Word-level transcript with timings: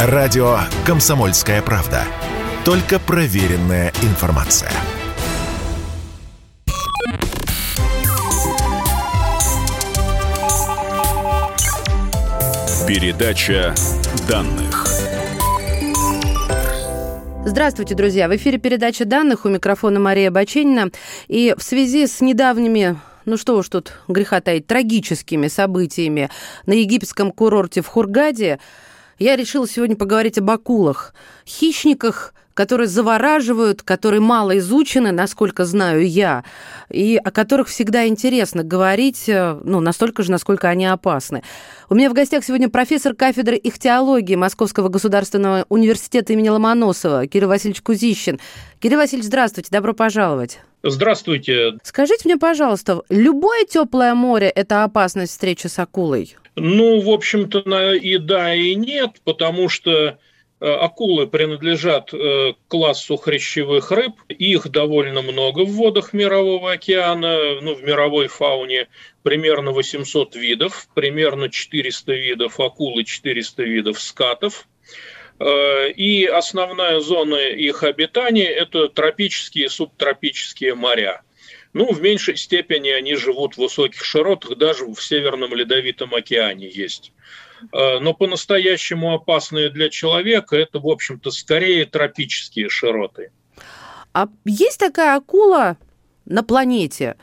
Радио 0.00 0.58
«Комсомольская 0.86 1.60
правда». 1.60 2.04
Только 2.64 3.00
проверенная 3.00 3.92
информация. 4.02 4.70
Передача 12.86 13.74
данных. 14.28 14.86
Здравствуйте, 17.44 17.96
друзья. 17.96 18.28
В 18.28 18.36
эфире 18.36 18.58
передача 18.58 19.04
данных 19.04 19.46
у 19.46 19.48
микрофона 19.48 19.98
Мария 19.98 20.30
Баченина. 20.30 20.92
И 21.26 21.56
в 21.58 21.62
связи 21.64 22.06
с 22.06 22.20
недавними 22.20 22.96
ну 23.28 23.36
что 23.36 23.58
уж 23.58 23.68
тут 23.68 23.92
греха 24.08 24.40
таить, 24.40 24.66
трагическими 24.66 25.48
событиями 25.48 26.30
на 26.64 26.72
египетском 26.72 27.30
курорте 27.30 27.82
в 27.82 27.86
Хургаде, 27.86 28.58
я 29.18 29.36
решила 29.36 29.68
сегодня 29.68 29.96
поговорить 29.96 30.38
об 30.38 30.50
акулах, 30.50 31.14
хищниках, 31.46 32.34
которые 32.58 32.88
завораживают, 32.88 33.82
которые 33.82 34.20
мало 34.20 34.58
изучены, 34.58 35.12
насколько 35.12 35.64
знаю 35.64 36.04
я, 36.04 36.42
и 36.90 37.16
о 37.16 37.30
которых 37.30 37.68
всегда 37.68 38.08
интересно 38.08 38.64
говорить, 38.64 39.28
э, 39.28 39.60
ну, 39.62 39.78
настолько 39.78 40.24
же, 40.24 40.32
насколько 40.32 40.68
они 40.68 40.84
опасны. 40.84 41.44
У 41.88 41.94
меня 41.94 42.10
в 42.10 42.14
гостях 42.14 42.44
сегодня 42.44 42.68
профессор 42.68 43.14
кафедры 43.14 43.60
ихтиологии 43.62 44.34
Московского 44.34 44.88
государственного 44.88 45.66
университета 45.68 46.32
имени 46.32 46.48
Ломоносова 46.48 47.28
Кирилл 47.28 47.48
Васильевич 47.48 47.80
Кузищин. 47.80 48.40
Кирилл 48.80 48.98
Васильевич, 48.98 49.28
здравствуйте, 49.28 49.68
добро 49.70 49.94
пожаловать. 49.94 50.58
Здравствуйте. 50.82 51.74
Скажите 51.84 52.22
мне, 52.24 52.38
пожалуйста, 52.38 53.02
любое 53.08 53.66
теплое 53.66 54.14
море– 54.14 54.48
это 54.54 54.82
опасность 54.82 55.30
встречи 55.30 55.68
с 55.68 55.78
акулой? 55.78 56.36
Ну, 56.58 57.00
в 57.00 57.10
общем-то, 57.10 57.92
и 57.94 58.18
да, 58.18 58.54
и 58.54 58.74
нет, 58.74 59.20
потому 59.24 59.68
что 59.68 60.18
Э, 60.60 60.72
акулы 60.72 61.28
принадлежат 61.28 62.12
э, 62.12 62.54
классу 62.66 63.16
хрящевых 63.16 63.92
рыб. 63.92 64.14
Их 64.28 64.68
довольно 64.68 65.22
много 65.22 65.64
в 65.64 65.70
водах 65.70 66.12
Мирового 66.12 66.72
океана, 66.72 67.60
ну, 67.60 67.74
в 67.74 67.84
мировой 67.84 68.26
фауне 68.26 68.88
примерно 69.22 69.70
800 69.70 70.34
видов, 70.34 70.88
примерно 70.94 71.48
400 71.48 72.12
видов 72.12 72.58
акул 72.58 72.98
и 72.98 73.04
400 73.04 73.62
видов 73.62 74.00
скатов. 74.00 74.66
Э, 75.38 75.92
и 75.92 76.24
основная 76.24 76.98
зона 76.98 77.36
их 77.36 77.84
обитания– 77.84 78.48
это 78.48 78.88
тропические 78.88 79.66
и 79.66 79.68
субтропические 79.68 80.74
моря. 80.74 81.22
Ну, 81.72 81.92
в 81.92 82.00
меньшей 82.00 82.36
степени 82.36 82.88
они 82.88 83.14
живут 83.14 83.54
в 83.54 83.58
высоких 83.58 84.04
широтах, 84.04 84.56
даже 84.56 84.86
в 84.86 84.98
Северном 85.00 85.54
Ледовитом 85.54 86.14
океане 86.14 86.68
есть. 86.68 87.12
Э, 87.72 87.98
но 87.98 88.14
по-настоящему 88.14 89.14
опасные 89.14 89.70
для 89.70 89.88
человека 89.90 90.56
это, 90.56 90.80
в 90.80 90.86
общем-то, 90.86 91.30
скорее 91.30 91.84
тропические 91.86 92.68
широты. 92.68 93.30
А 94.12 94.28
есть 94.44 94.78
такая 94.78 95.16
акула 95.16 95.76
на 96.24 96.42
планете, 96.42 97.16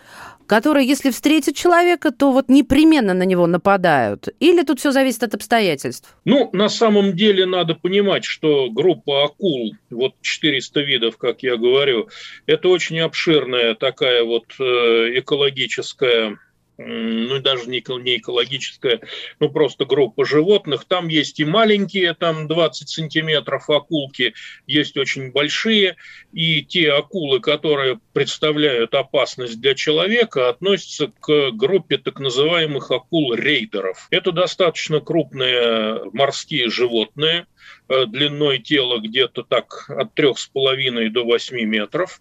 которая, 0.47 0.83
если 0.83 1.11
встретит 1.11 1.55
человека, 1.55 2.11
то 2.11 2.31
вот 2.31 2.49
непременно 2.49 3.13
на 3.13 3.23
него 3.23 3.47
нападают? 3.47 4.29
Или 4.39 4.63
тут 4.63 4.79
все 4.79 4.91
зависит 4.91 5.23
от 5.23 5.33
обстоятельств? 5.35 6.15
Ну, 6.25 6.49
на 6.53 6.69
самом 6.69 7.15
деле 7.15 7.45
надо 7.45 7.75
понимать, 7.75 8.25
что 8.25 8.69
группа 8.69 9.25
акул, 9.25 9.75
вот 9.89 10.13
400 10.21 10.81
видов, 10.81 11.17
как 11.17 11.43
я 11.43 11.57
говорю, 11.57 12.09
это 12.45 12.69
очень 12.69 12.99
обширная 12.99 13.75
такая 13.75 14.23
вот 14.23 14.45
э, 14.59 15.19
экологическая 15.19 16.37
ну 16.77 17.39
даже 17.39 17.69
не 17.69 17.79
экологическая, 17.79 18.99
ну 19.39 19.49
просто 19.49 19.85
группа 19.85 20.25
животных. 20.25 20.85
Там 20.85 21.07
есть 21.07 21.39
и 21.39 21.45
маленькие, 21.45 22.13
там 22.13 22.47
20 22.47 22.89
сантиметров 22.89 23.69
акулки, 23.69 24.33
есть 24.67 24.97
очень 24.97 25.31
большие, 25.31 25.95
и 26.33 26.63
те 26.63 26.91
акулы, 26.91 27.39
которые 27.39 27.99
представляют 28.15 28.95
опасность 28.95 29.61
для 29.61 29.75
человека, 29.75 30.49
относятся 30.49 31.11
к 31.19 31.51
группе 31.51 31.99
так 31.99 32.19
называемых 32.19 32.89
акул-рейдеров. 32.89 34.07
Это 34.09 34.31
достаточно 34.31 34.99
крупные 35.01 35.99
морские 36.13 36.71
животные, 36.71 37.45
Э, 37.87 38.05
длиной 38.07 38.59
тела 38.59 38.99
где-то 38.99 39.43
так 39.43 39.89
от 39.89 40.15
3,5 40.15 41.09
до 41.09 41.23
8 41.23 41.61
метров. 41.65 42.19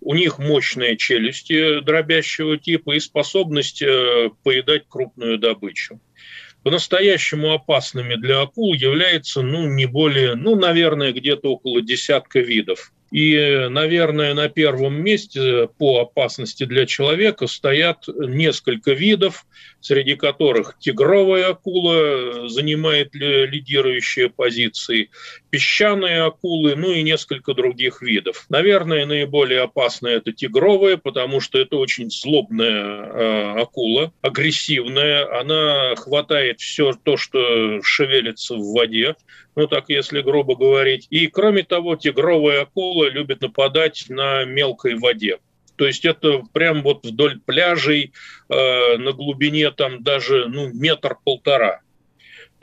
У 0.00 0.14
них 0.14 0.38
мощные 0.38 0.96
челюсти 0.96 1.80
дробящего 1.80 2.58
типа 2.58 2.96
и 2.96 3.00
способность 3.00 3.80
э, 3.80 4.30
поедать 4.42 4.84
крупную 4.88 5.38
добычу. 5.38 6.00
По-настоящему 6.64 7.52
опасными 7.52 8.16
для 8.16 8.40
акул 8.40 8.72
является, 8.72 9.42
ну, 9.42 9.68
не 9.68 9.86
более, 9.86 10.34
ну, 10.34 10.56
наверное, 10.56 11.12
где-то 11.12 11.50
около 11.50 11.82
десятка 11.82 12.40
видов. 12.40 12.93
И, 13.10 13.68
наверное, 13.70 14.34
на 14.34 14.48
первом 14.48 15.02
месте 15.02 15.68
по 15.78 16.00
опасности 16.00 16.64
для 16.64 16.84
человека 16.86 17.46
стоят 17.46 18.08
несколько 18.08 18.92
видов, 18.92 19.46
среди 19.80 20.16
которых 20.16 20.76
тигровая 20.78 21.50
акула 21.50 22.48
занимает 22.48 23.14
лидирующие 23.14 24.30
позиции, 24.30 25.10
песчаные 25.54 26.22
акулы, 26.22 26.74
ну 26.74 26.90
и 26.90 27.04
несколько 27.04 27.54
других 27.54 28.02
видов. 28.02 28.46
Наверное, 28.48 29.06
наиболее 29.06 29.60
опасная 29.60 30.16
это 30.16 30.32
тигровая, 30.32 30.96
потому 30.96 31.38
что 31.38 31.60
это 31.60 31.76
очень 31.76 32.10
злобная 32.10 33.04
э, 33.04 33.60
акула, 33.60 34.12
агрессивная, 34.20 35.40
она 35.40 35.94
хватает 35.94 36.58
все 36.60 36.92
то, 37.00 37.16
что 37.16 37.80
шевелится 37.84 38.56
в 38.56 38.72
воде, 38.72 39.14
ну 39.54 39.68
так 39.68 39.84
если 39.90 40.22
грубо 40.22 40.56
говорить. 40.56 41.06
И 41.10 41.28
кроме 41.28 41.62
того, 41.62 41.94
тигровая 41.94 42.62
акула 42.62 43.08
любит 43.08 43.40
нападать 43.40 44.06
на 44.08 44.44
мелкой 44.44 44.96
воде. 44.96 45.38
То 45.76 45.86
есть 45.86 46.04
это 46.04 46.42
прям 46.52 46.82
вот 46.82 47.06
вдоль 47.06 47.38
пляжей 47.38 48.12
э, 48.48 48.96
на 48.96 49.12
глубине 49.12 49.70
там 49.70 50.02
даже 50.02 50.48
ну, 50.48 50.72
метр-полтора. 50.72 51.82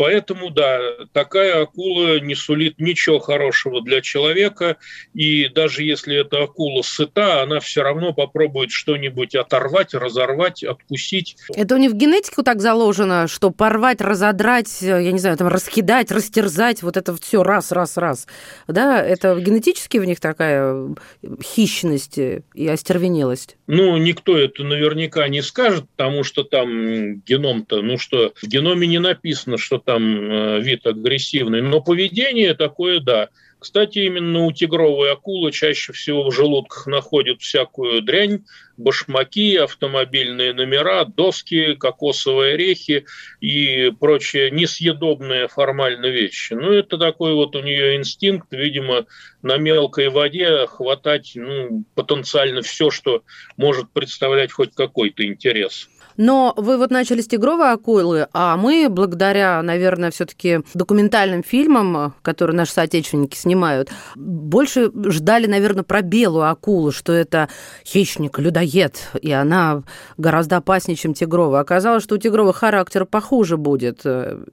Поэтому, 0.02 0.50
да, 0.50 0.80
такая 1.14 1.62
акула 1.62 2.20
не 2.20 2.34
сулит 2.34 2.80
ничего 2.80 3.20
хорошего 3.20 3.84
для 3.84 4.02
человека, 4.02 4.78
и 5.14 5.48
даже 5.48 5.84
если 5.84 6.20
эта 6.20 6.42
акула 6.42 6.82
сыта, 6.82 7.44
она 7.44 7.60
все 7.60 7.84
равно 7.84 8.12
попробует 8.12 8.72
что-нибудь 8.72 9.36
оторвать, 9.36 9.94
разорвать, 9.94 10.64
откусить. 10.64 11.36
Это 11.56 11.76
у 11.76 11.78
них 11.78 11.92
в 11.92 11.94
генетику 11.94 12.42
так 12.42 12.62
заложено, 12.62 13.28
что 13.28 13.52
порвать, 13.52 14.02
разодрать, 14.02 14.82
я 14.82 15.12
не 15.12 15.20
знаю, 15.20 15.38
там 15.38 15.50
раскидать, 15.50 16.12
растерзать, 16.12 16.82
вот 16.82 16.98
это 16.98 17.16
все 17.18 17.44
раз, 17.44 17.72
раз, 17.72 17.96
раз. 17.96 18.26
Да, 18.68 19.06
это 19.06 19.36
генетически 19.36 20.00
в 20.00 20.06
них 20.06 20.20
такая 20.20 20.96
хищность 21.44 22.18
и 22.18 22.68
остервенелость? 22.68 23.56
Ну, 23.68 23.98
никто 23.98 24.36
это 24.36 24.64
наверняка 24.64 25.28
не 25.28 25.44
скажет, 25.44 25.86
потому 25.96 26.24
что 26.24 26.44
там 26.44 27.18
геном-то, 27.20 27.84
ну 27.84 28.00
что, 28.00 28.34
в 28.42 28.48
геноме 28.48 28.88
не 28.88 28.98
написано, 28.98 29.60
что 29.60 29.78
там 29.78 29.91
э, 30.00 30.62
вид 30.62 30.86
агрессивный, 30.86 31.62
но 31.62 31.82
поведение 31.82 32.54
такое, 32.54 33.00
да. 33.00 33.30
Кстати, 33.62 34.00
именно 34.00 34.46
у 34.46 34.52
тигровой 34.52 35.12
акулы 35.12 35.52
чаще 35.52 35.94
всего 35.94 36.28
в 36.28 36.34
желудках 36.34 36.88
находят 36.88 37.42
всякую 37.42 38.02
дрянь, 38.02 38.44
башмаки, 38.76 39.56
автомобильные 39.56 40.54
номера, 40.54 41.06
доски, 41.06 41.76
кокосовые 41.76 42.56
орехи 42.56 43.06
и 43.40 43.92
прочие 44.00 44.50
несъедобные 44.50 45.48
формально 45.48 46.08
вещи. 46.08 46.54
Ну, 46.54 46.72
это 46.72 46.98
такой 46.98 47.36
вот 47.36 47.56
у 47.56 47.62
нее 47.62 47.98
инстинкт, 47.98 48.48
видимо, 48.52 49.06
на 49.44 49.58
мелкой 49.58 50.10
воде 50.10 50.66
хватать 50.66 51.34
ну, 51.36 51.84
потенциально 51.94 52.64
все, 52.64 52.90
что 52.90 53.22
может 53.58 53.92
представлять 53.92 54.52
хоть 54.52 54.74
какой-то 54.74 55.24
интерес. 55.24 55.88
Но 56.24 56.54
вы 56.56 56.78
вот 56.78 56.92
начали 56.92 57.20
с 57.22 57.28
тигровой 57.28 57.72
акулы, 57.72 58.28
а 58.32 58.56
мы, 58.56 58.90
благодаря, 58.92 59.60
наверное, 59.64 60.12
все-таки 60.12 60.60
документальным 60.76 61.42
фильмам, 61.42 62.14
которые 62.22 62.56
наши 62.56 62.74
соотечественники 62.74 63.36
снимают, 63.36 63.90
больше 64.16 64.92
ждали, 65.10 65.48
наверное, 65.48 65.82
про 65.82 66.04
белую 66.04 66.48
акулу, 66.48 66.92
что 66.92 67.12
это 67.12 67.50
хищник, 67.84 68.38
людоед, 68.38 69.10
и 69.20 69.32
она 69.32 69.82
гораздо 70.18 70.58
опаснее, 70.58 70.96
чем 70.96 71.16
тигровая. 71.16 71.62
Оказалось, 71.62 72.04
что 72.04 72.14
у 72.14 72.20
тигрового 72.20 72.54
характер 72.54 73.06
похуже 73.06 73.58
будет. 73.58 74.06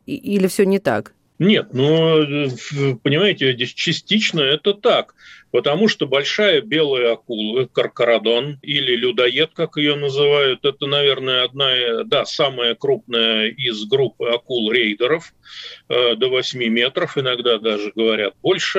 Или 0.07 0.47
все 0.47 0.65
не 0.65 0.79
так? 0.79 1.13
Нет, 1.39 1.69
ну, 1.75 2.49
понимаете, 3.03 3.53
здесь 3.53 3.75
частично 3.75 4.41
это 4.41 4.73
так. 4.73 5.15
Потому 5.51 5.89
что 5.89 6.07
большая 6.07 6.61
белая 6.61 7.13
акула, 7.13 7.67
каркарадон 7.67 8.59
или 8.63 8.95
людоед, 8.95 9.51
как 9.55 9.77
ее 9.77 9.95
называют, 9.97 10.65
это, 10.65 10.87
наверное, 10.87 11.45
одна, 11.45 12.05
да, 12.05 12.25
самая 12.25 12.75
крупная 12.75 13.49
из 13.49 13.85
группы 13.85 14.27
акул-рейдеров, 14.27 15.33
э, 15.89 16.17
до 16.17 16.29
8 16.29 16.65
метров, 16.69 17.17
иногда 17.17 17.59
даже 17.59 17.93
говорят 17.95 18.35
больше, 18.43 18.79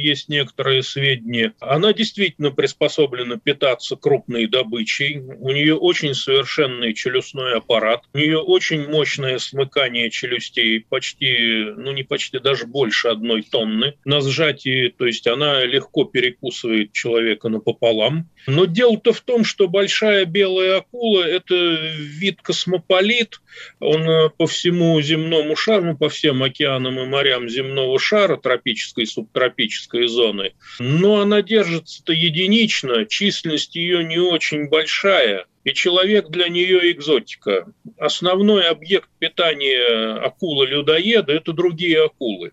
есть 0.00 0.28
некоторые 0.28 0.82
сведения. 0.82 1.54
Она 1.60 1.92
действительно 1.92 2.50
приспособлена 2.50 3.38
питаться 3.38 3.96
крупной 3.96 4.46
добычей, 4.46 5.18
у 5.18 5.50
нее 5.50 5.76
очень 5.76 6.14
совершенный 6.14 6.94
челюстной 6.94 7.56
аппарат, 7.56 8.04
у 8.14 8.18
нее 8.18 8.38
очень 8.38 8.88
мощное 8.88 9.38
смыкание 9.38 10.10
челюстей, 10.10 10.80
почти, 10.88 11.64
ну 11.76 11.92
не 11.92 12.02
почти, 12.02 12.38
даже 12.38 12.66
больше 12.66 13.08
одной 13.08 13.42
тонны. 13.42 13.94
На 14.04 14.20
сжатии, 14.20 14.88
то 14.88 15.06
есть 15.06 15.26
она 15.26 15.64
легко 15.64 15.97
перекусывает 16.04 16.92
человека 16.92 17.48
напополам. 17.48 18.28
Но 18.46 18.64
дело-то 18.64 19.12
в 19.12 19.20
том, 19.20 19.44
что 19.44 19.68
большая 19.68 20.24
белая 20.24 20.78
акула– 20.78 21.22
это 21.26 21.54
вид 21.54 22.40
космополит, 22.42 23.40
он 23.80 24.08
э, 24.08 24.30
по 24.30 24.46
всему 24.46 25.00
земному 25.00 25.56
шару, 25.56 25.84
ну, 25.84 25.96
по 25.96 26.08
всем 26.08 26.42
океанам 26.42 26.98
и 27.00 27.06
морям 27.06 27.48
земного 27.48 27.98
шара, 27.98 28.36
тропической 28.36 29.04
и 29.04 29.06
субтропической 29.06 30.06
зоны. 30.08 30.52
Но 30.78 31.20
она 31.20 31.42
держится-то 31.42 32.12
единично, 32.12 33.06
численность 33.06 33.76
ее 33.76 34.04
не 34.04 34.18
очень 34.18 34.68
большая– 34.68 35.46
и 35.68 35.74
человек 35.74 36.28
для 36.28 36.48
нее 36.48 36.92
экзотика. 36.92 37.66
Основной 37.98 38.68
объект 38.68 39.08
питания 39.18 40.14
акулы-людоеда– 40.14 41.32
это 41.34 41.52
другие 41.52 42.04
акулы 42.04 42.52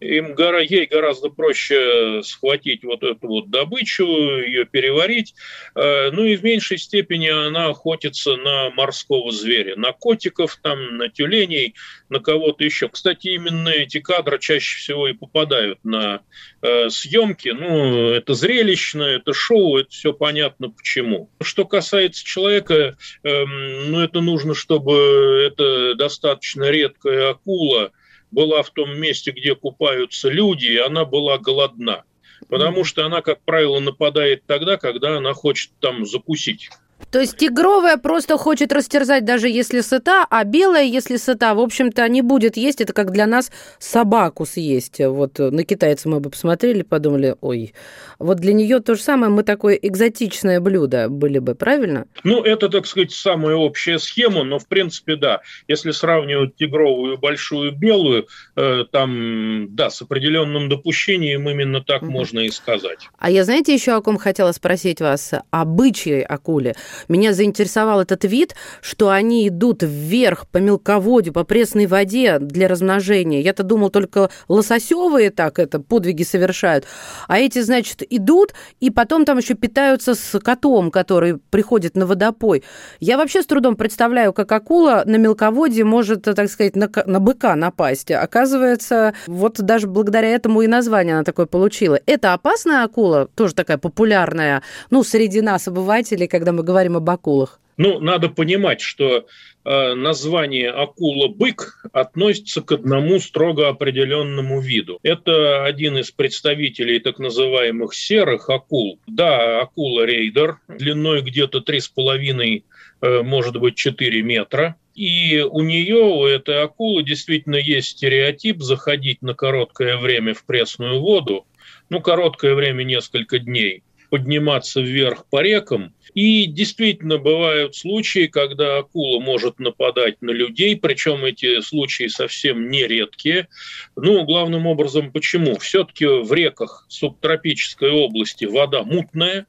им 0.00 0.34
гора, 0.34 0.60
ей 0.60 0.86
гораздо 0.86 1.28
проще 1.28 2.22
схватить 2.22 2.84
вот 2.84 3.02
эту 3.02 3.28
вот 3.28 3.50
добычу, 3.50 4.04
ее 4.06 4.64
переварить. 4.64 5.34
Э, 5.74 6.10
ну 6.10 6.24
и 6.24 6.36
в 6.36 6.42
меньшей 6.42 6.78
степени 6.78 7.28
она 7.28 7.66
охотится 7.68 8.36
на 8.36 8.70
морского 8.70 9.30
зверя, 9.30 9.76
на 9.76 9.92
котиков, 9.92 10.58
там, 10.62 10.96
на 10.96 11.08
тюленей, 11.08 11.74
на 12.08 12.20
кого-то 12.20 12.64
еще. 12.64 12.88
Кстати, 12.88 13.28
именно 13.28 13.68
эти 13.68 14.00
кадры 14.00 14.38
чаще 14.38 14.78
всего 14.78 15.08
и 15.08 15.12
попадают 15.12 15.78
на 15.84 16.22
э, 16.62 16.88
съемки. 16.88 17.50
Ну, 17.50 18.08
это 18.08 18.34
зрелищно, 18.34 19.02
это 19.02 19.34
шоу, 19.34 19.76
это 19.78 19.90
все 19.90 20.12
понятно 20.12 20.70
почему. 20.70 21.30
Что 21.42 21.64
касается 21.66 22.24
человека, 22.24 22.96
э, 23.22 23.44
ну, 23.44 24.00
это 24.00 24.20
нужно, 24.20 24.54
чтобы 24.54 25.42
это 25.46 25.94
достаточно 25.94 26.70
редкая 26.70 27.30
акула, 27.30 27.92
была 28.30 28.62
в 28.62 28.70
том 28.70 28.98
месте, 28.98 29.30
где 29.30 29.54
купаются 29.54 30.28
люди, 30.28 30.66
и 30.66 30.78
она 30.78 31.04
была 31.04 31.38
голодна. 31.38 32.04
Потому 32.48 32.84
что 32.84 33.04
она, 33.04 33.20
как 33.22 33.42
правило, 33.42 33.80
нападает 33.80 34.44
тогда, 34.46 34.76
когда 34.76 35.18
она 35.18 35.34
хочет 35.34 35.70
там 35.80 36.06
закусить. 36.06 36.70
То 37.10 37.20
есть 37.20 37.36
тигровая 37.36 37.96
просто 37.96 38.38
хочет 38.38 38.72
растерзать, 38.72 39.24
даже 39.24 39.48
если 39.48 39.80
сыта, 39.80 40.26
а 40.30 40.44
белая, 40.44 40.84
если 40.84 41.16
сыта, 41.16 41.54
в 41.54 41.60
общем-то, 41.60 42.08
не 42.08 42.22
будет 42.22 42.56
есть. 42.56 42.80
Это 42.80 42.92
как 42.92 43.10
для 43.10 43.26
нас 43.26 43.50
собаку 43.78 44.46
съесть. 44.46 45.00
Вот 45.00 45.38
на 45.38 45.64
китайца 45.64 46.08
мы 46.08 46.20
бы 46.20 46.30
посмотрели, 46.30 46.82
подумали, 46.82 47.36
ой, 47.40 47.74
вот 48.18 48.38
для 48.38 48.52
нее 48.52 48.80
то 48.80 48.94
же 48.94 49.02
самое, 49.02 49.32
мы 49.32 49.42
такое 49.42 49.74
экзотичное 49.74 50.60
блюдо 50.60 51.08
были 51.08 51.38
бы, 51.38 51.54
правильно? 51.54 52.06
Ну, 52.22 52.42
это, 52.42 52.68
так 52.68 52.86
сказать, 52.86 53.12
самая 53.12 53.56
общая 53.56 53.98
схема, 53.98 54.44
но, 54.44 54.58
в 54.58 54.66
принципе, 54.66 55.16
да. 55.16 55.40
Если 55.68 55.90
сравнивать 55.90 56.54
тигровую 56.56 57.18
большую 57.18 57.72
белую, 57.72 58.28
э, 58.56 58.84
там, 58.90 59.74
да, 59.74 59.90
с 59.90 60.02
определенным 60.02 60.68
допущением 60.68 61.48
именно 61.48 61.80
так 61.80 62.02
угу. 62.02 62.10
можно 62.10 62.40
и 62.40 62.50
сказать. 62.50 63.08
А 63.18 63.30
я, 63.30 63.44
знаете, 63.44 63.74
еще 63.74 63.92
о 63.92 64.00
ком 64.00 64.18
хотела 64.18 64.52
спросить 64.52 65.00
вас? 65.00 65.32
О 65.50 65.64
бычьей 65.64 66.22
акуле. 66.22 66.74
Меня 67.08 67.32
заинтересовал 67.32 68.00
этот 68.00 68.24
вид, 68.24 68.54
что 68.80 69.10
они 69.10 69.48
идут 69.48 69.82
вверх 69.82 70.46
по 70.48 70.58
мелководью, 70.58 71.32
по 71.32 71.44
пресной 71.44 71.86
воде 71.86 72.38
для 72.38 72.68
размножения. 72.68 73.40
Я-то 73.40 73.62
думал, 73.62 73.90
только 73.90 74.30
лососевые 74.48 75.30
так 75.30 75.58
это 75.58 75.80
подвиги 75.80 76.22
совершают. 76.22 76.86
А 77.28 77.38
эти, 77.38 77.60
значит, 77.60 78.02
идут 78.08 78.54
и 78.80 78.90
потом 78.90 79.24
там 79.24 79.38
еще 79.38 79.54
питаются 79.54 80.14
с 80.14 80.38
котом, 80.40 80.90
который 80.90 81.38
приходит 81.38 81.96
на 81.96 82.06
водопой. 82.06 82.62
Я 82.98 83.16
вообще 83.16 83.42
с 83.42 83.46
трудом 83.46 83.76
представляю, 83.76 84.32
как 84.32 84.50
акула 84.52 85.02
на 85.06 85.16
мелководье 85.16 85.84
может, 85.84 86.22
так 86.22 86.50
сказать, 86.50 86.76
на, 86.76 86.90
на 87.06 87.20
быка 87.20 87.54
напасть. 87.56 88.10
Оказывается, 88.10 89.14
вот 89.26 89.60
даже 89.60 89.86
благодаря 89.86 90.28
этому 90.28 90.62
и 90.62 90.66
название 90.66 91.14
она 91.14 91.24
такое 91.24 91.46
получила. 91.46 91.98
Это 92.06 92.32
опасная 92.32 92.84
акула, 92.84 93.28
тоже 93.34 93.54
такая 93.54 93.78
популярная, 93.78 94.62
ну, 94.90 95.04
среди 95.04 95.40
нас, 95.40 95.68
обывателей, 95.68 96.26
когда 96.26 96.52
мы 96.52 96.62
говорим 96.62 96.79
об 96.88 97.08
акулах? 97.08 97.60
Ну, 97.76 97.98
надо 97.98 98.28
понимать, 98.28 98.82
что 98.82 99.26
э, 99.64 99.94
название 99.94 100.70
акула-бык 100.70 101.86
относится 101.92 102.60
к 102.60 102.72
одному 102.72 103.18
строго 103.20 103.68
определенному 103.68 104.60
виду. 104.60 104.98
Это 105.02 105.64
один 105.64 105.96
из 105.96 106.10
представителей 106.10 106.98
так 106.98 107.18
называемых 107.18 107.94
серых 107.94 108.50
акул. 108.50 108.98
Да, 109.06 109.62
акула-рейдер, 109.62 110.58
длиной 110.68 111.22
где-то 111.22 111.60
3,5 111.60 112.62
э, 113.00 113.22
может 113.22 113.58
быть 113.58 113.76
4 113.76 114.22
метра. 114.22 114.76
И 114.94 115.40
у 115.40 115.62
нее, 115.62 116.02
у 116.02 116.26
этой 116.26 116.62
акулы, 116.62 117.02
действительно 117.02 117.56
есть 117.56 117.92
стереотип 117.92 118.60
заходить 118.60 119.22
на 119.22 119.32
короткое 119.32 119.96
время 119.96 120.34
в 120.34 120.44
пресную 120.44 121.00
воду, 121.00 121.46
ну, 121.88 122.02
короткое 122.02 122.54
время, 122.54 122.82
несколько 122.82 123.38
дней, 123.38 123.82
подниматься 124.10 124.82
вверх 124.82 125.24
по 125.30 125.40
рекам. 125.40 125.94
И 126.14 126.46
действительно 126.46 127.18
бывают 127.18 127.76
случаи, 127.76 128.26
когда 128.26 128.78
акула 128.78 129.20
может 129.20 129.58
нападать 129.58 130.20
на 130.20 130.30
людей, 130.30 130.76
причем 130.76 131.24
эти 131.24 131.60
случаи 131.60 132.08
совсем 132.08 132.70
не 132.70 132.86
редкие. 132.86 133.48
Ну, 133.96 134.24
главным 134.24 134.66
образом, 134.66 135.12
почему? 135.12 135.58
Все-таки 135.58 136.06
в 136.06 136.32
реках 136.32 136.86
субтропической 136.88 137.90
области 137.90 138.44
вода 138.44 138.82
мутная, 138.82 139.46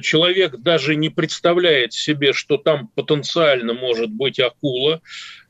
человек 0.00 0.56
даже 0.58 0.94
не 0.94 1.08
представляет 1.08 1.92
себе, 1.92 2.32
что 2.32 2.56
там 2.56 2.88
потенциально 2.88 3.74
может 3.74 4.10
быть 4.10 4.38
акула, 4.38 5.02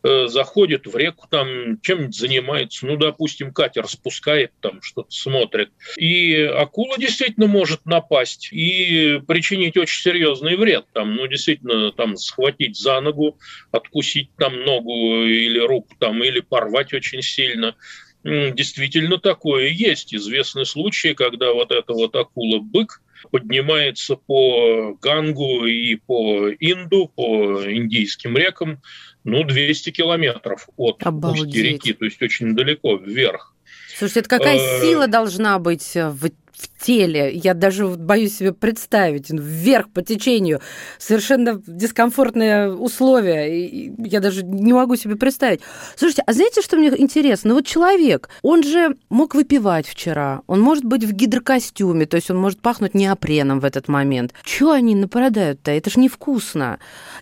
э, 0.02 0.28
заходит 0.28 0.86
в 0.86 0.96
реку, 0.96 1.26
там 1.30 1.78
чем-нибудь 1.82 2.16
занимается, 2.16 2.86
ну, 2.86 2.96
допустим, 2.96 3.52
катер 3.52 3.86
спускает, 3.86 4.52
там 4.60 4.80
что-то 4.80 5.10
смотрит. 5.10 5.70
И 5.98 6.34
акула 6.36 6.96
действительно 6.96 7.46
может 7.46 7.84
напасть 7.84 8.48
и 8.50 9.20
причинить 9.28 9.76
очень 9.76 10.00
серьезный 10.00 10.56
вред. 10.56 10.86
Там, 10.94 11.16
ну, 11.16 11.26
действительно, 11.26 11.92
там 11.92 12.16
схватить 12.16 12.78
за 12.78 12.98
ногу, 13.00 13.36
откусить 13.72 14.30
там 14.38 14.64
ногу 14.64 15.24
или 15.24 15.58
руку, 15.58 15.94
там, 15.98 16.24
или 16.24 16.40
порвать 16.40 16.94
очень 16.94 17.20
сильно. 17.20 17.76
Действительно 18.24 19.18
такое 19.18 19.68
есть. 19.68 20.14
Известны 20.14 20.64
случаи, 20.64 21.14
когда 21.14 21.52
вот 21.52 21.72
эта 21.72 21.92
вот 21.92 22.14
акула-бык 22.14 23.00
поднимается 23.30 24.16
по 24.16 24.94
Гангу 25.00 25.66
и 25.66 25.96
по 25.96 26.50
Инду, 26.50 27.10
по 27.14 27.62
индийским 27.64 28.36
рекам, 28.36 28.80
ну, 29.24 29.44
200 29.44 29.90
километров 29.90 30.68
от 30.76 31.02
Обалдеть. 31.04 31.42
устья 31.42 31.62
реки, 31.62 31.92
то 31.92 32.04
есть 32.04 32.22
очень 32.22 32.54
далеко 32.54 32.96
вверх. 32.96 33.54
Слушайте, 33.96 34.20
это 34.20 34.28
какая 34.30 34.58
э, 34.58 34.80
сила 34.80 35.08
должна 35.08 35.58
быть 35.58 35.94
в 35.94 36.30
в 36.60 36.84
теле. 36.84 37.30
Я 37.32 37.54
даже 37.54 37.86
боюсь 37.86 38.36
себе 38.36 38.52
представить. 38.52 39.30
Вверх 39.30 39.90
по 39.90 40.02
течению. 40.02 40.60
Совершенно 40.98 41.60
дискомфортные 41.66 42.72
условия. 42.72 43.86
Я 43.98 44.20
даже 44.20 44.44
не 44.44 44.72
могу 44.72 44.96
себе 44.96 45.16
представить. 45.16 45.60
Слушайте, 45.96 46.22
а 46.26 46.32
знаете, 46.32 46.62
что 46.62 46.76
мне 46.76 46.88
интересно? 46.96 47.50
Ну 47.50 47.54
вот 47.56 47.66
человек, 47.66 48.28
он 48.42 48.62
же 48.62 48.96
мог 49.08 49.34
выпивать 49.34 49.86
вчера. 49.86 50.42
Он 50.46 50.60
может 50.60 50.84
быть 50.84 51.04
в 51.04 51.12
гидрокостюме, 51.12 52.06
то 52.06 52.16
есть 52.16 52.30
он 52.30 52.36
может 52.36 52.60
пахнуть 52.60 52.94
неопреном 52.94 53.60
в 53.60 53.64
этот 53.64 53.88
момент. 53.88 54.34
Чего 54.44 54.72
они 54.72 54.94
нападают-то? 54.94 55.70
Это 55.70 55.90
же 55.90 56.00
невкусно. 56.00 56.78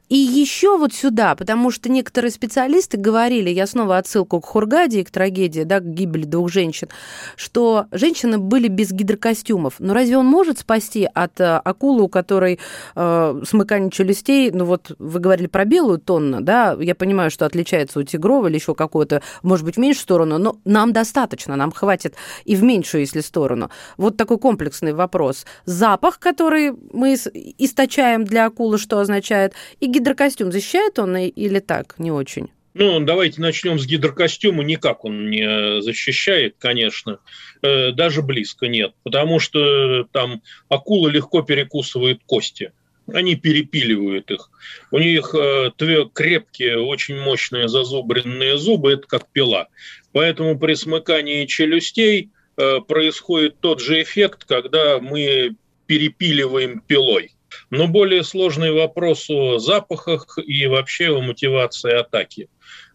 И 0.09 0.17
еще 0.17 0.77
вот 0.79 0.93
сюда, 0.93 1.35
потому 1.35 1.71
что 1.71 1.89
некоторые 1.91 2.31
специалисты 2.31 2.97
говорили, 2.97 3.51
я 3.51 3.67
снова 3.67 3.99
отсылку 3.99 4.41
к 4.41 4.47
Хургаде 4.47 5.01
и 5.01 5.05
к 5.05 5.11
трагедии, 5.11 5.63
да, 5.63 5.81
к 5.81 5.85
гибели 5.85 6.25
двух 6.25 6.51
женщин, 6.51 6.89
что 7.37 7.87
женщины 7.93 8.39
были 8.39 8.69
без 8.69 8.91
гидрокостюма 8.91 9.28
костюмов. 9.29 9.75
Но 9.79 9.93
разве 9.93 10.17
он 10.17 10.27
может 10.27 10.59
спасти 10.59 11.07
от 11.13 11.39
э, 11.39 11.61
акулы, 11.63 12.05
у 12.05 12.09
которой 12.09 12.59
э, 12.97 13.43
смыкание 13.47 13.91
челюстей, 13.91 14.51
ну 14.51 14.65
вот 14.65 14.93
вы 14.99 15.21
говорили 15.21 15.49
про 15.49 15.67
белую 15.67 15.99
тонну, 15.99 16.41
да, 16.41 16.75
я 16.81 16.95
понимаю, 16.95 17.31
что 17.31 17.45
отличается 17.45 17.99
у 17.99 18.03
тигрова 18.05 18.47
или 18.47 18.55
еще 18.55 18.75
какого-то, 18.75 19.21
может 19.43 19.67
быть, 19.67 19.77
в 19.77 19.79
меньшую 19.79 20.03
сторону, 20.03 20.39
но 20.39 20.57
нам 20.65 20.95
достаточно, 20.95 21.57
нам 21.57 21.73
хватит 21.73 22.15
и 22.47 22.57
в 22.57 22.63
меньшую, 22.63 23.03
если 23.03 23.21
сторону. 23.21 23.71
Вот 23.99 24.17
такой 24.17 24.39
комплексный 24.39 24.95
вопрос. 24.95 25.45
Запах, 25.67 26.19
который 26.19 26.73
мы 26.93 27.15
источаем 27.59 28.25
для 28.25 28.47
акулы, 28.47 28.79
что 28.79 28.99
означает, 28.99 29.53
и 29.81 29.87
гидрокостюм, 29.87 30.53
защищает 30.53 30.99
он 30.99 31.17
или 31.17 31.59
так, 31.59 31.99
не 31.99 32.11
очень? 32.11 32.49
Ну, 32.75 33.01
давайте 33.01 33.41
начнем 33.41 33.79
с 33.79 33.87
гидрокостюма. 33.87 34.63
Никак 34.63 35.05
он 35.05 35.31
не 35.31 35.81
защищает, 35.81 36.57
конечно. 36.59 37.19
Э, 37.63 37.93
даже 37.93 38.23
близко 38.23 38.69
нет. 38.69 38.93
Потому 39.03 39.41
что 39.41 40.05
там 40.13 40.43
акула 40.69 41.09
легко 41.09 41.43
перекусывает 41.43 42.21
кости. 42.25 42.73
Они 43.13 43.37
перепиливают 43.37 44.31
их. 44.31 44.51
У 44.91 44.99
них 44.99 45.35
э, 45.35 45.71
крепкие, 46.13 46.79
очень 46.79 47.19
мощные 47.19 47.69
зазубренные 47.69 48.59
зубы. 48.59 48.93
Это 48.93 49.07
как 49.07 49.29
пила. 49.33 49.69
Поэтому 50.13 50.59
при 50.59 50.75
смыкании 50.75 51.47
челюстей 51.47 52.31
э, 52.57 52.81
происходит 52.87 53.61
тот 53.61 53.81
же 53.81 54.03
эффект, 54.03 54.45
когда 54.45 55.01
мы 55.01 55.57
перепиливаем 55.87 56.81
пилой. 56.81 57.33
Но 57.71 57.89
более 57.89 58.25
сложный 58.25 58.73
вопрос 58.73 59.29
о 59.31 59.59
запахах 59.59 60.39
и 60.45 60.67
вообще 60.67 61.17
о 61.17 61.21
мотивации 61.21 61.93
атаки. 61.93 62.49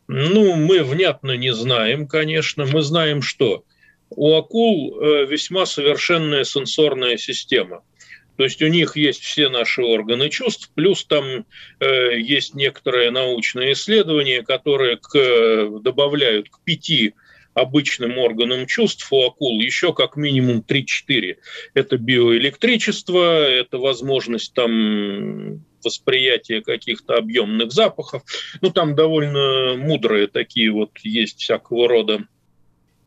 Ну, 0.07 0.55
мы 0.55 0.83
внятно 0.83 1.37
не 1.37 1.53
знаем, 1.53 2.07
конечно. 2.07 2.65
Мы 2.65 2.81
знаем, 2.81 3.21
что 3.21 3.63
у 4.09 4.35
акул 4.35 4.99
э, 4.99 5.25
весьма 5.25 5.65
совершенная 5.65 6.43
сенсорная 6.43 7.17
система. 7.17 7.83
То 8.37 8.43
есть 8.43 8.61
у 8.61 8.67
них 8.67 8.95
есть 8.97 9.21
все 9.21 9.49
наши 9.49 9.83
органы 9.83 10.29
чувств, 10.29 10.71
плюс 10.73 11.05
там 11.05 11.45
э, 11.79 12.19
есть 12.19 12.55
некоторые 12.55 13.11
научные 13.11 13.73
исследования, 13.73 14.41
которые 14.41 14.97
к, 14.97 15.79
добавляют 15.81 16.49
к 16.49 16.59
пяти 16.63 17.13
обычным 17.53 18.17
органам 18.17 18.65
чувств 18.65 19.07
у 19.11 19.25
акул 19.25 19.59
еще 19.59 19.93
как 19.93 20.15
минимум 20.15 20.63
3-4. 20.67 21.37
Это 21.73 21.97
биоэлектричество, 21.97 23.47
это 23.47 23.77
возможность 23.77 24.53
там 24.53 25.63
восприятия 25.83 26.61
каких-то 26.61 27.15
объемных 27.15 27.71
запахов. 27.71 28.23
Ну, 28.61 28.71
там 28.71 28.95
довольно 28.95 29.75
мудрые 29.77 30.27
такие 30.27 30.71
вот 30.71 30.91
есть 31.03 31.41
всякого 31.41 31.87
рода 31.87 32.25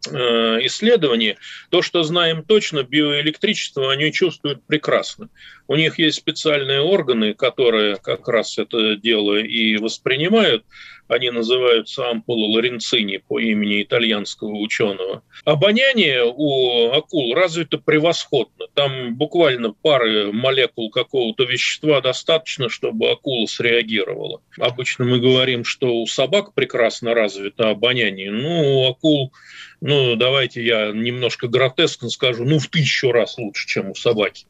исследований, 0.06 1.36
то, 1.70 1.82
что 1.82 2.02
знаем 2.02 2.42
точно, 2.44 2.82
биоэлектричество 2.82 3.92
они 3.92 4.12
чувствуют 4.12 4.64
прекрасно. 4.66 5.28
У 5.68 5.74
них 5.74 5.98
есть 5.98 6.18
специальные 6.18 6.80
органы, 6.80 7.34
которые 7.34 7.96
как 7.96 8.28
раз 8.28 8.58
это 8.58 8.96
дело 8.96 9.36
и 9.36 9.76
воспринимают. 9.78 10.64
Они 11.08 11.30
называются 11.30 12.10
ампула 12.10 12.56
лоренцини 12.56 13.18
по 13.18 13.38
имени 13.38 13.82
итальянского 13.82 14.56
ученого. 14.56 15.22
Обоняние 15.44 16.24
у 16.24 16.90
акул 16.90 17.34
развито 17.34 17.78
превосходно. 17.78 18.66
Там 18.74 19.14
буквально 19.14 19.72
пары 19.72 20.32
молекул 20.32 20.90
какого-то 20.90 21.44
вещества 21.44 22.00
достаточно, 22.00 22.68
чтобы 22.68 23.10
акула 23.10 23.46
среагировала. 23.46 24.40
Обычно 24.58 25.04
мы 25.04 25.20
говорим, 25.20 25.64
что 25.64 25.94
у 25.94 26.06
собак 26.06 26.54
прекрасно 26.54 27.14
развито 27.14 27.70
обоняние. 27.70 28.32
Ну, 28.32 28.80
у 28.80 28.90
акул 28.90 29.32
ну, 29.80 29.95
давайте 30.16 30.64
я 30.64 30.92
немножко 30.92 31.48
гротескно 31.48 32.08
скажу, 32.08 32.44
ну, 32.44 32.58
в 32.58 32.68
тысячу 32.68 33.12
раз 33.12 33.38
лучше, 33.38 33.66
чем 33.66 33.90
у 33.90 33.94
собаки. 33.94 34.46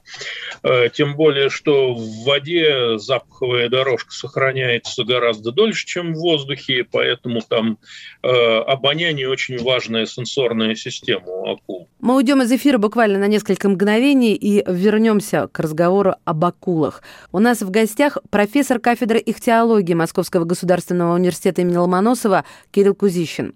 Э, 0.62 0.88
тем 0.92 1.16
более, 1.16 1.50
что 1.50 1.94
в 1.94 2.24
воде 2.24 2.98
запаховая 2.98 3.68
дорожка 3.68 4.12
сохраняется 4.12 5.04
гораздо 5.04 5.52
дольше, 5.52 5.86
чем 5.86 6.14
в 6.14 6.18
воздухе, 6.18 6.84
поэтому 6.90 7.40
там 7.40 7.78
э, 8.22 8.28
обоняние 8.28 9.28
очень 9.28 9.58
важная 9.62 10.06
сенсорная 10.06 10.74
система 10.74 11.26
у 11.26 11.52
акул. 11.52 11.88
Мы 12.00 12.16
уйдем 12.16 12.42
из 12.42 12.52
эфира 12.52 12.78
буквально 12.78 13.18
на 13.18 13.26
несколько 13.26 13.68
мгновений 13.68 14.34
и 14.34 14.64
вернемся 14.66 15.48
к 15.48 15.58
разговору 15.58 16.14
об 16.24 16.44
акулах. 16.44 17.02
У 17.32 17.38
нас 17.38 17.62
в 17.62 17.70
гостях 17.70 18.18
профессор 18.30 18.78
кафедры 18.78 19.22
ихтиологии 19.24 19.94
Московского 19.94 20.44
государственного 20.44 21.14
университета 21.14 21.62
имени 21.62 21.76
Ломоносова 21.76 22.44
Кирилл 22.70 22.94
Кузищин. 22.94 23.54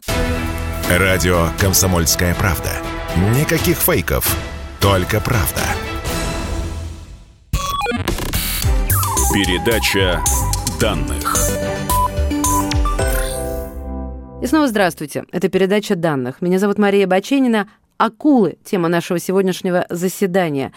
Радио 0.99 1.50
«Комсомольская 1.61 2.35
правда». 2.35 2.70
Никаких 3.38 3.76
фейков, 3.76 4.37
только 4.80 5.20
правда. 5.20 5.61
Передача 9.32 10.20
данных. 10.80 11.37
И 14.42 14.47
снова 14.47 14.66
здравствуйте. 14.66 15.26
Это 15.30 15.49
передача 15.49 15.94
данных. 15.94 16.42
Меня 16.42 16.59
зовут 16.59 16.78
Мария 16.78 17.06
Баченина. 17.06 17.68
Акулы– 17.97 18.59
тема 18.64 18.88
нашего 18.88 19.20
сегодняшнего 19.20 19.87
заседания. 19.90 20.73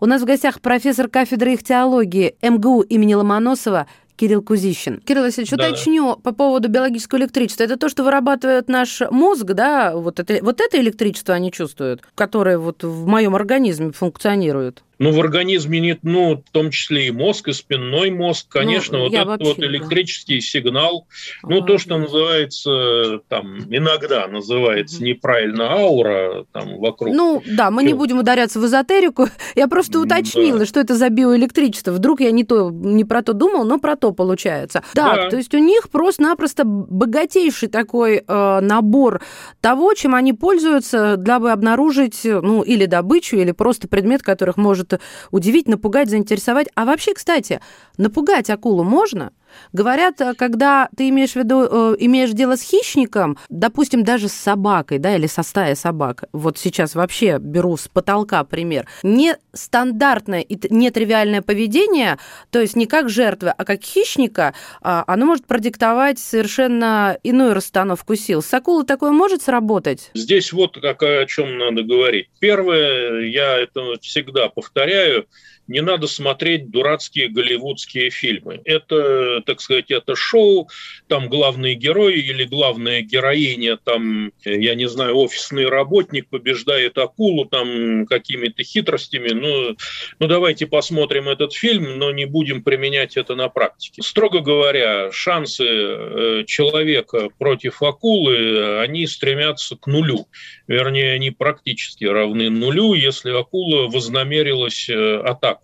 У 0.00 0.06
нас 0.06 0.22
в 0.22 0.24
гостях 0.24 0.62
профессор 0.62 1.08
кафедры 1.08 1.52
ихтиологии 1.52 2.34
МГУ 2.40 2.80
имени 2.80 3.12
Ломоносова 3.12 3.86
Кирилл 4.20 4.42
Кузищин. 4.42 5.00
Кирилл 5.00 5.22
Васильевич, 5.22 5.50
да. 5.52 5.68
уточню 5.68 6.14
по 6.16 6.32
поводу 6.32 6.68
биологического 6.68 7.20
электричества. 7.20 7.64
Это 7.64 7.78
то, 7.78 7.88
что 7.88 8.04
вырабатывает 8.04 8.68
наш 8.68 9.00
мозг, 9.10 9.46
да? 9.46 9.96
Вот 9.96 10.20
это, 10.20 10.44
вот 10.44 10.60
это 10.60 10.78
электричество 10.78 11.34
они 11.34 11.50
чувствуют, 11.50 12.02
которое 12.14 12.58
вот 12.58 12.84
в 12.84 13.06
моем 13.06 13.34
организме 13.34 13.92
функционирует? 13.92 14.82
Ну, 15.00 15.12
в 15.12 15.20
организме 15.20 15.80
нет, 15.80 16.00
ну, 16.02 16.36
в 16.36 16.50
том 16.50 16.70
числе 16.70 17.06
и 17.06 17.10
мозг, 17.10 17.48
и 17.48 17.54
спинной 17.54 18.10
мозг, 18.10 18.48
ну, 18.52 18.60
конечно, 18.60 18.98
ну, 18.98 19.04
вот 19.04 19.14
этот 19.14 19.26
вообще, 19.28 19.46
вот 19.46 19.58
электрический 19.60 20.34
да. 20.34 20.40
сигнал, 20.42 21.06
ну, 21.42 21.62
а, 21.62 21.66
то, 21.66 21.78
что 21.78 21.96
называется, 21.96 23.20
там, 23.28 23.60
иногда 23.70 24.26
называется 24.28 25.02
неправильно 25.02 25.72
аура, 25.72 26.44
там, 26.52 26.76
вокруг. 26.76 27.14
Ну, 27.14 27.42
да, 27.46 27.70
мы 27.70 27.82
не 27.82 27.94
будем 27.94 28.18
ударяться 28.18 28.60
в 28.60 28.66
эзотерику, 28.66 29.28
я 29.54 29.68
просто 29.68 30.00
уточнила, 30.00 30.58
да. 30.58 30.66
что 30.66 30.80
это 30.80 30.94
за 30.94 31.08
биоэлектричество, 31.08 31.92
вдруг 31.92 32.20
я 32.20 32.30
не, 32.30 32.44
то, 32.44 32.68
не 32.70 33.06
про 33.06 33.22
то 33.22 33.32
думал, 33.32 33.64
но 33.64 33.78
про 33.78 33.96
то 33.96 34.12
получается. 34.12 34.82
Да, 34.92 35.16
да. 35.16 35.30
то 35.30 35.36
есть 35.38 35.54
у 35.54 35.58
них 35.58 35.88
просто-напросто 35.88 36.64
богатейший 36.66 37.70
такой 37.70 38.22
э, 38.28 38.60
набор 38.60 39.22
того, 39.62 39.94
чем 39.94 40.14
они 40.14 40.34
пользуются, 40.34 41.16
дабы 41.16 41.52
обнаружить, 41.52 42.20
ну, 42.24 42.60
или 42.60 42.84
добычу, 42.84 43.38
или 43.38 43.52
просто 43.52 43.88
предмет, 43.88 44.22
которых 44.22 44.58
может 44.58 44.89
может 44.90 45.00
удивить, 45.30 45.68
напугать, 45.68 46.10
заинтересовать. 46.10 46.68
А 46.74 46.84
вообще, 46.84 47.14
кстати, 47.14 47.60
напугать 47.96 48.50
акулу 48.50 48.84
можно? 48.84 49.32
Говорят, 49.72 50.20
э, 50.20 50.34
когда 50.34 50.88
ты 50.96 51.08
имеешь 51.08 51.32
в 51.32 51.36
виду, 51.36 51.62
э, 51.62 51.96
имеешь 51.98 52.30
дело 52.30 52.56
с 52.56 52.62
хищником, 52.62 53.38
допустим, 53.48 54.04
даже 54.04 54.28
с 54.28 54.32
собакой, 54.32 54.98
да, 54.98 55.16
или 55.16 55.26
со 55.26 55.42
стаей 55.42 55.76
собак, 55.76 56.24
вот 56.32 56.58
сейчас 56.58 56.94
вообще 56.94 57.38
беру 57.38 57.76
с 57.76 57.88
потолка 57.88 58.42
пример, 58.44 58.86
нестандартное 59.02 60.40
и 60.40 60.58
нетривиальное 60.70 61.42
поведение, 61.42 62.18
то 62.50 62.60
есть 62.60 62.76
не 62.76 62.86
как 62.86 63.08
жертвы, 63.08 63.50
а 63.56 63.64
как 63.64 63.82
хищника, 63.82 64.54
а, 64.82 65.04
оно 65.06 65.26
может 65.26 65.46
продиктовать 65.46 66.18
совершенно 66.18 67.18
иную 67.22 67.54
расстановку 67.54 68.14
сил. 68.16 68.42
С 68.42 68.52
акулой 68.52 68.86
такое 68.86 69.10
может 69.10 69.42
сработать? 69.42 70.10
Здесь 70.14 70.52
вот 70.52 70.78
как 70.80 71.02
о 71.02 71.26
чем 71.26 71.58
надо 71.58 71.82
говорить. 71.82 72.28
Первое, 72.38 73.26
я 73.26 73.58
это 73.58 73.98
всегда 74.00 74.48
повторяю, 74.48 75.26
не 75.70 75.82
надо 75.82 76.08
смотреть 76.08 76.70
дурацкие 76.70 77.28
голливудские 77.28 78.10
фильмы. 78.10 78.60
Это, 78.64 79.40
так 79.46 79.60
сказать, 79.60 79.92
это 79.92 80.16
шоу, 80.16 80.68
там 81.06 81.28
главный 81.28 81.74
герой 81.74 82.18
или 82.18 82.44
главная 82.44 83.02
героиня, 83.02 83.76
там, 83.76 84.32
я 84.44 84.74
не 84.74 84.88
знаю, 84.88 85.16
офисный 85.16 85.66
работник 85.66 86.28
побеждает 86.28 86.98
акулу 86.98 87.44
там 87.44 88.04
какими-то 88.06 88.64
хитростями. 88.64 89.28
Ну, 89.28 89.76
ну 90.18 90.26
давайте 90.26 90.66
посмотрим 90.66 91.28
этот 91.28 91.52
фильм, 91.52 91.98
но 91.98 92.10
не 92.10 92.24
будем 92.24 92.64
применять 92.64 93.16
это 93.16 93.36
на 93.36 93.48
практике. 93.48 94.02
Строго 94.02 94.40
говоря, 94.40 95.12
шансы 95.12 95.64
э, 95.64 96.44
человека 96.46 97.28
против 97.38 97.80
акулы, 97.80 98.80
они 98.80 99.06
стремятся 99.06 99.76
к 99.76 99.86
нулю. 99.86 100.26
Вернее, 100.66 101.12
они 101.12 101.30
практически 101.30 102.04
равны 102.06 102.50
нулю, 102.50 102.94
если 102.94 103.30
акула 103.30 103.88
вознамерилась 103.88 104.88
э, 104.88 105.20
атаку 105.20 105.59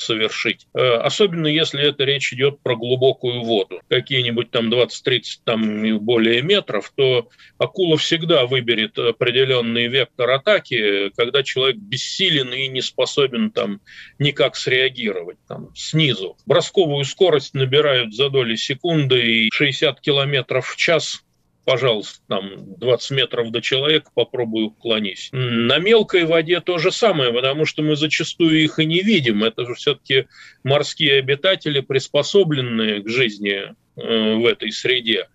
совершить. 0.00 0.66
Э, 0.74 0.96
особенно 0.96 1.46
если 1.46 1.82
это 1.82 2.04
речь 2.04 2.32
идет 2.32 2.60
про 2.62 2.76
глубокую 2.76 3.42
воду. 3.42 3.80
Какие-нибудь 3.88 4.50
там 4.50 4.72
20-30 4.72 5.22
там 5.44 5.84
и 5.84 5.92
более 5.92 6.42
метров, 6.42 6.92
то 6.94 7.28
акула 7.58 7.96
всегда 7.96 8.46
выберет 8.46 8.98
определенный 8.98 9.86
вектор 9.88 10.30
атаки, 10.30 11.10
когда 11.16 11.42
человек 11.42 11.76
бессилен 11.76 12.52
и 12.52 12.68
не 12.68 12.80
способен 12.80 13.50
там 13.50 13.80
никак 14.18 14.56
среагировать 14.56 15.38
там 15.46 15.74
снизу. 15.74 16.36
Бросковую 16.46 17.04
скорость 17.04 17.54
набирают 17.54 18.14
за 18.14 18.30
доли 18.30 18.56
секунды 18.56 19.46
и 19.46 19.50
60 19.52 20.00
километров 20.00 20.66
в 20.66 20.76
час 20.76 21.22
пожалуйста, 21.64 22.20
там 22.28 22.74
20 22.76 23.10
метров 23.12 23.50
до 23.50 23.60
человека, 23.60 24.10
попробуй 24.14 24.64
уклонись. 24.64 25.28
На 25.32 25.78
мелкой 25.78 26.24
воде 26.24 26.60
то 26.60 26.78
же 26.78 26.92
самое, 26.92 27.32
потому 27.32 27.64
что 27.64 27.82
мы 27.82 27.96
зачастую 27.96 28.62
их 28.62 28.78
и 28.78 28.86
не 28.86 29.00
видим. 29.00 29.44
Это 29.44 29.66
же 29.66 29.74
все-таки 29.74 30.26
морские 30.64 31.18
обитатели, 31.18 31.80
приспособленные 31.80 33.02
к 33.02 33.08
жизни 33.08 33.74
в 34.00 34.46
этой 34.46 34.72
среде. 34.72 35.28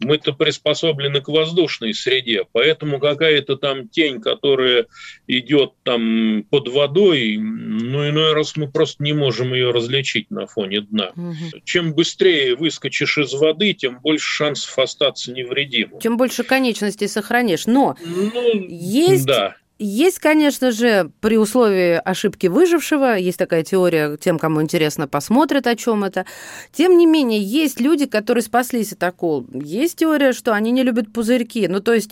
Мы-то 0.00 0.32
приспособлены 0.32 1.20
к 1.20 1.28
воздушной 1.28 1.94
среде, 1.94 2.44
поэтому 2.50 2.98
какая-то 2.98 3.56
там 3.56 3.88
тень, 3.88 4.20
которая 4.20 4.86
идет 5.28 5.74
там 5.84 6.44
под 6.50 6.68
водой, 6.68 7.36
ну, 7.38 8.08
иной 8.08 8.32
раз 8.32 8.56
мы 8.56 8.70
просто 8.70 9.02
не 9.04 9.12
можем 9.12 9.54
ее 9.54 9.70
различить 9.70 10.30
на 10.30 10.46
фоне 10.46 10.80
дна. 10.80 11.12
Угу. 11.14 11.62
Чем 11.64 11.94
быстрее 11.94 12.56
выскочишь 12.56 13.18
из 13.18 13.32
воды, 13.34 13.74
тем 13.74 14.00
больше 14.00 14.26
шансов 14.26 14.76
остаться 14.78 15.32
невредимым. 15.32 16.00
Чем 16.00 16.16
больше 16.16 16.42
конечностей 16.42 17.06
сохранишь. 17.06 17.66
Но 17.66 17.96
ну, 18.04 18.66
есть 18.68 19.26
да. 19.26 19.56
Есть, 19.84 20.20
конечно 20.20 20.70
же, 20.70 21.10
при 21.20 21.36
условии 21.36 22.00
ошибки 22.04 22.46
выжившего, 22.46 23.16
есть 23.16 23.36
такая 23.36 23.64
теория, 23.64 24.16
тем, 24.16 24.38
кому 24.38 24.62
интересно, 24.62 25.08
посмотрят, 25.08 25.66
о 25.66 25.74
чем 25.74 26.04
это. 26.04 26.24
Тем 26.70 26.96
не 26.96 27.04
менее, 27.04 27.42
есть 27.42 27.80
люди, 27.80 28.06
которые 28.06 28.42
спаслись 28.44 28.92
от 28.92 29.02
акул. 29.02 29.44
Есть 29.52 29.98
теория, 29.98 30.34
что 30.34 30.54
они 30.54 30.70
не 30.70 30.84
любят 30.84 31.12
пузырьки. 31.12 31.66
Ну, 31.66 31.80
то 31.80 31.94
есть, 31.94 32.10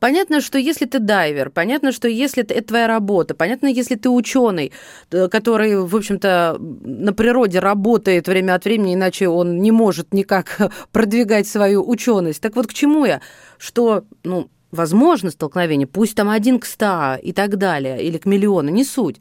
понятно, 0.00 0.40
что 0.40 0.58
если 0.58 0.84
ты 0.84 0.98
дайвер, 0.98 1.50
понятно, 1.50 1.92
что 1.92 2.08
если 2.08 2.42
это 2.42 2.60
твоя 2.60 2.88
работа, 2.88 3.36
понятно, 3.36 3.68
если 3.68 3.94
ты 3.94 4.10
ученый, 4.10 4.72
который, 5.08 5.80
в 5.80 5.94
общем-то, 5.94 6.56
на 6.58 7.12
природе 7.12 7.60
работает 7.60 8.26
время 8.26 8.56
от 8.56 8.64
времени, 8.64 8.94
иначе 8.94 9.28
он 9.28 9.62
не 9.62 9.70
может 9.70 10.12
никак 10.12 10.58
продвигать 10.90 11.46
свою 11.46 11.88
ученость. 11.88 12.40
Так 12.40 12.56
вот, 12.56 12.66
к 12.66 12.74
чему 12.74 13.04
я? 13.04 13.20
Что, 13.58 14.02
ну, 14.24 14.50
возможно 14.72 15.30
столкновение, 15.30 15.86
пусть 15.86 16.16
там 16.16 16.28
один 16.28 16.58
к 16.58 16.64
ста 16.64 17.16
и 17.16 17.32
так 17.32 17.56
далее, 17.56 18.02
или 18.02 18.18
к 18.18 18.26
миллиону, 18.26 18.70
не 18.70 18.84
суть. 18.84 19.20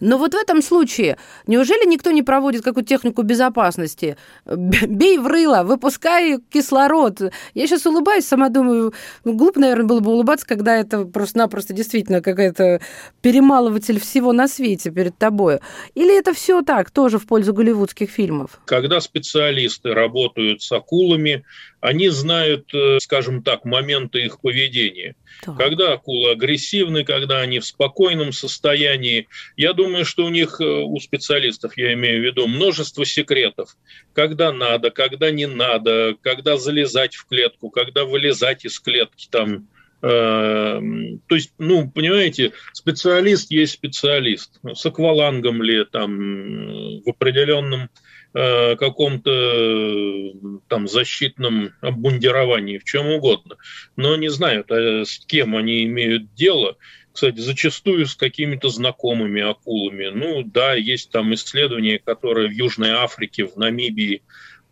Но 0.00 0.18
вот 0.18 0.34
в 0.34 0.36
этом 0.36 0.62
случае, 0.62 1.16
неужели 1.46 1.88
никто 1.88 2.10
не 2.10 2.22
проводит 2.22 2.62
какую-то 2.62 2.88
технику 2.88 3.22
безопасности? 3.22 4.16
Бей 4.44 5.18
в 5.18 5.26
рыло, 5.26 5.62
выпускай 5.64 6.38
кислород. 6.50 7.20
Я 7.54 7.66
сейчас 7.66 7.86
улыбаюсь, 7.86 8.26
сама 8.26 8.48
думаю, 8.48 8.92
ну, 9.24 9.32
глупо, 9.32 9.60
наверное, 9.60 9.86
было 9.86 10.00
бы 10.00 10.12
улыбаться, 10.12 10.46
когда 10.46 10.76
это 10.76 11.04
просто-напросто 11.04 11.72
действительно 11.72 12.20
какая-то 12.20 12.80
перемалыватель 13.22 13.98
всего 13.98 14.32
на 14.32 14.48
свете 14.48 14.90
перед 14.90 15.16
тобой. 15.16 15.60
Или 15.94 16.18
это 16.18 16.34
все 16.34 16.62
так, 16.62 16.90
тоже 16.90 17.18
в 17.18 17.26
пользу 17.26 17.54
голливудских 17.54 18.10
фильмов? 18.10 18.60
Когда 18.66 19.00
специалисты 19.00 19.94
работают 19.94 20.62
с 20.62 20.70
акулами, 20.72 21.44
они 21.86 22.08
знают, 22.08 22.74
э, 22.74 22.98
скажем 23.00 23.44
так, 23.44 23.64
моменты 23.64 24.24
их 24.24 24.40
поведения. 24.40 25.14
Да. 25.46 25.52
Когда 25.54 25.92
акулы 25.92 26.32
агрессивны, 26.32 27.04
когда 27.04 27.38
они 27.38 27.60
в 27.60 27.64
спокойном 27.64 28.32
состоянии. 28.32 29.28
Я 29.56 29.72
думаю, 29.72 30.04
что 30.04 30.24
у 30.24 30.28
них, 30.28 30.60
э, 30.60 30.64
у 30.64 30.98
специалистов, 30.98 31.76
я 31.76 31.92
имею 31.92 32.20
в 32.20 32.24
виду, 32.24 32.48
множество 32.48 33.06
секретов. 33.06 33.76
Когда 34.14 34.52
надо, 34.52 34.90
когда 34.90 35.30
не 35.30 35.46
надо, 35.46 36.16
когда 36.22 36.56
залезать 36.56 37.14
в 37.14 37.26
клетку, 37.28 37.70
когда 37.70 38.04
вылезать 38.04 38.64
из 38.64 38.80
клетки 38.80 39.28
там. 39.30 39.68
Э, 40.02 40.80
то 41.28 41.34
есть, 41.36 41.52
ну, 41.58 41.88
понимаете, 41.88 42.52
специалист 42.72 43.48
есть 43.52 43.74
специалист. 43.74 44.58
С 44.74 44.84
аквалангом 44.84 45.62
ли, 45.62 45.84
там, 45.84 47.00
в 47.02 47.10
определенном 47.10 47.90
Э, 48.34 48.76
каком-то 48.76 50.32
там 50.68 50.88
защитном 50.88 51.72
обмундировании, 51.80 52.78
в 52.78 52.84
чем 52.84 53.06
угодно, 53.06 53.56
но 53.96 54.16
не 54.16 54.28
знают, 54.28 54.70
с 54.70 55.24
кем 55.26 55.56
они 55.56 55.84
имеют 55.84 56.34
дело. 56.34 56.76
Кстати, 57.12 57.38
зачастую 57.38 58.04
с 58.04 58.14
какими-то 58.14 58.68
знакомыми 58.68 59.40
акулами. 59.40 60.08
Ну 60.08 60.42
да, 60.42 60.74
есть 60.74 61.10
там 61.10 61.32
исследования, 61.32 61.98
которые 61.98 62.48
в 62.48 62.52
Южной 62.52 62.90
Африке, 62.90 63.46
в 63.46 63.56
Намибии 63.56 64.22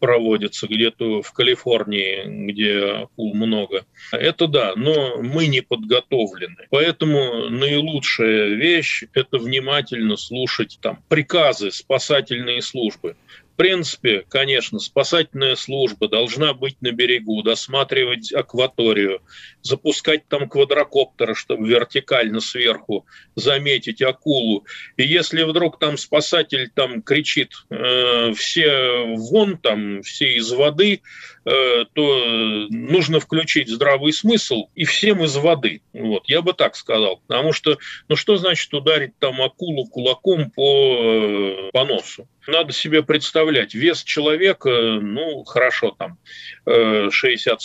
проводятся, 0.04 0.66
где-то 0.66 1.22
в 1.22 1.32
Калифорнии, 1.32 2.46
где 2.50 3.04
акул 3.04 3.32
много. 3.34 3.86
Это 4.12 4.46
да, 4.46 4.74
но 4.76 5.22
мы 5.22 5.46
не 5.46 5.62
подготовлены. 5.62 6.66
Поэтому 6.68 7.48
наилучшая 7.48 8.48
вещь– 8.48 9.04
это 9.14 9.38
внимательно 9.38 10.18
слушать 10.18 10.78
там 10.82 11.02
приказы 11.08 11.70
спасательные 11.70 12.60
службы. 12.60 13.16
В 13.54 13.56
принципе, 13.56 14.24
конечно, 14.28 14.80
спасательная 14.80 15.54
служба 15.54 16.08
должна 16.08 16.54
быть 16.54 16.76
на 16.80 16.90
берегу, 16.90 17.40
досматривать 17.44 18.32
акваторию, 18.32 19.22
запускать 19.62 20.26
там 20.26 20.48
квадрокоптеры, 20.48 21.36
чтобы 21.36 21.68
вертикально 21.68 22.40
сверху 22.40 23.06
заметить 23.36 24.02
акулу. 24.02 24.66
И 24.96 25.04
если 25.04 25.44
вдруг 25.44 25.78
там 25.78 25.98
спасатель 25.98 26.68
там 26.74 27.00
кричит 27.00 27.52
э, 27.70 28.32
все 28.32 29.04
вон 29.14 29.56
там, 29.56 30.02
все 30.02 30.34
из 30.34 30.50
воды, 30.50 31.02
э, 31.44 31.84
то 31.92 32.66
нужно 32.70 33.20
включить 33.20 33.68
здравый 33.68 34.12
смысл 34.12 34.64
и 34.74 34.84
всем 34.84 35.22
из 35.22 35.36
воды. 35.36 35.80
Вот, 35.92 36.24
я 36.26 36.42
бы 36.42 36.54
так 36.54 36.74
сказал. 36.74 37.22
Потому 37.28 37.52
что, 37.52 37.78
ну 38.08 38.16
что 38.16 38.36
значит 38.36 38.74
ударить 38.74 39.16
там 39.20 39.40
акулу 39.40 39.86
кулаком 39.86 40.50
по, 40.50 40.96
э, 41.00 41.70
по 41.72 41.84
носу? 41.84 42.26
Надо 42.46 42.72
себе 42.72 43.02
представлять, 43.02 43.74
вес 43.74 44.02
человека, 44.02 44.98
ну, 45.00 45.44
хорошо, 45.44 45.96
там, 45.98 46.18
60-70 46.66 47.10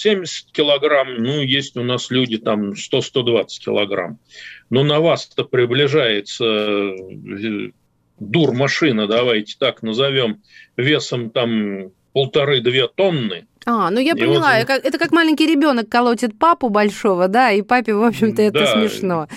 э, 0.04 0.26
килограмм, 0.54 1.16
ну, 1.22 1.42
есть 1.42 1.76
у 1.76 1.84
нас 1.84 2.10
люди 2.12 2.38
там 2.38 2.72
100-120 2.72 3.46
килограмм. 3.60 4.20
Но 4.70 4.84
на 4.84 5.00
вас-то 5.00 5.44
приближается 5.44 6.46
э, 6.46 7.72
дур 8.20 8.54
машина, 8.54 9.08
давайте 9.08 9.56
так 9.60 9.82
назовем, 9.82 10.42
весом 10.78 11.30
там 11.30 11.92
полторы-две 12.14 12.88
тонны. 12.88 13.48
А, 13.66 13.90
ну 13.90 14.00
я 14.00 14.14
и 14.14 14.20
поняла, 14.20 14.58
вот... 14.60 14.70
это 14.70 14.98
как 14.98 15.12
маленький 15.12 15.46
ребенок 15.46 15.90
колотит 15.90 16.38
папу 16.38 16.70
большого, 16.70 17.28
да, 17.28 17.52
и 17.52 17.62
папе, 17.62 17.94
в 17.94 18.04
общем-то, 18.04 18.42
это 18.42 18.60
да. 18.60 18.74
смешно. 18.74 19.28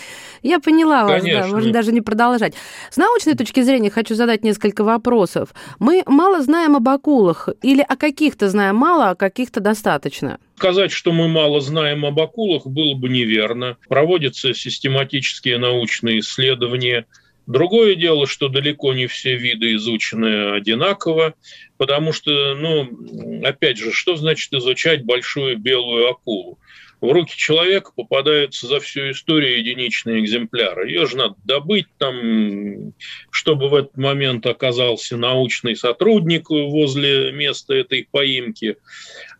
Я 0.43 0.59
поняла 0.59 1.05
вас, 1.05 1.23
Конечно. 1.23 1.43
да, 1.43 1.49
можно 1.49 1.73
даже 1.73 1.93
не 1.93 2.01
продолжать. 2.01 2.55
С 2.91 2.97
научной 2.97 3.35
точки 3.35 3.61
зрения 3.63 3.91
хочу 3.91 4.15
задать 4.15 4.43
несколько 4.43 4.85
вопросов. 4.85 5.55
Мы 5.79 6.03
мало 6.07 6.43
знаем 6.43 6.77
об 6.77 6.89
акулах 6.89 7.49
или 7.63 7.85
о 7.87 7.97
каких-то 7.97 8.49
знаем 8.49 8.77
мало, 8.77 9.11
а 9.11 9.15
каких-то 9.15 9.61
достаточно? 9.61 10.39
Сказать, 10.57 10.93
что 10.93 11.13
мы 11.13 11.29
мало 11.29 11.61
знаем 11.61 12.05
об 12.05 12.19
акулах, 12.21 12.67
было 12.67 12.95
бы 12.95 13.09
неверно. 13.09 13.77
Проводятся 13.89 14.55
систематические 14.55 15.59
научные 15.59 16.21
исследования– 16.21 17.07
Другое 17.47 17.97
дело, 17.97 18.27
что 18.27 18.49
далеко 18.49 18.95
не 18.95 19.07
все 19.07 19.37
виды 19.37 19.75
изучены 19.75 20.53
одинаково, 20.53 21.35
потому 21.77 22.13
что, 22.13 22.55
ну, 22.55 23.43
опять 23.45 23.79
же, 23.79 23.93
что 23.93 24.17
значит 24.17 24.53
изучать 24.53 25.05
большую 25.05 25.59
белую 25.59 26.09
акулу? 26.09 26.59
В 27.01 27.11
руки 27.11 27.37
человека 27.37 27.91
попадаются 27.97 28.69
за 28.69 28.79
всю 28.79 29.11
историю 29.11 29.59
единичные 29.59 30.21
экземпляры. 30.21 30.89
Ее 30.89 31.07
же 31.07 31.17
надо 31.17 31.35
добыть 31.43 31.87
там, 31.99 32.95
чтобы 33.29 33.69
в 33.69 33.75
этот 33.75 33.97
момент 33.97 34.47
оказался 34.47 35.17
научный 35.17 35.75
сотрудник 35.75 36.49
возле 36.49 37.33
места 37.33 37.75
этой 37.75 38.07
поимки. 38.09 38.77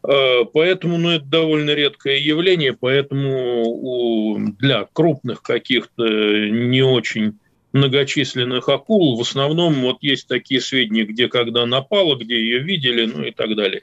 Э, 0.03 0.45
поэтому 0.53 0.99
ну, 0.99 1.11
это 1.11 1.25
довольно 1.25 1.71
редкое 1.71 2.19
явление, 2.19 2.73
поэтому 2.73 4.55
для 4.59 4.89
крупных 4.93 5.43
каких-то 5.43 6.05
не 6.05 6.83
очень 6.83 7.39
многочисленных 7.73 8.69
акул. 8.69 9.17
В 9.17 9.23
основном 9.23 9.75
вот 9.83 9.99
есть 10.01 10.29
такие 10.29 10.61
сведения, 10.61 11.05
где 11.05 11.29
когда 11.29 11.67
напала, 11.67 12.17
где 12.17 12.37
ее 12.37 12.59
видели, 12.61 13.07
ну 13.07 13.25
и 13.25 13.31
так 13.31 13.57
далее. 13.57 13.83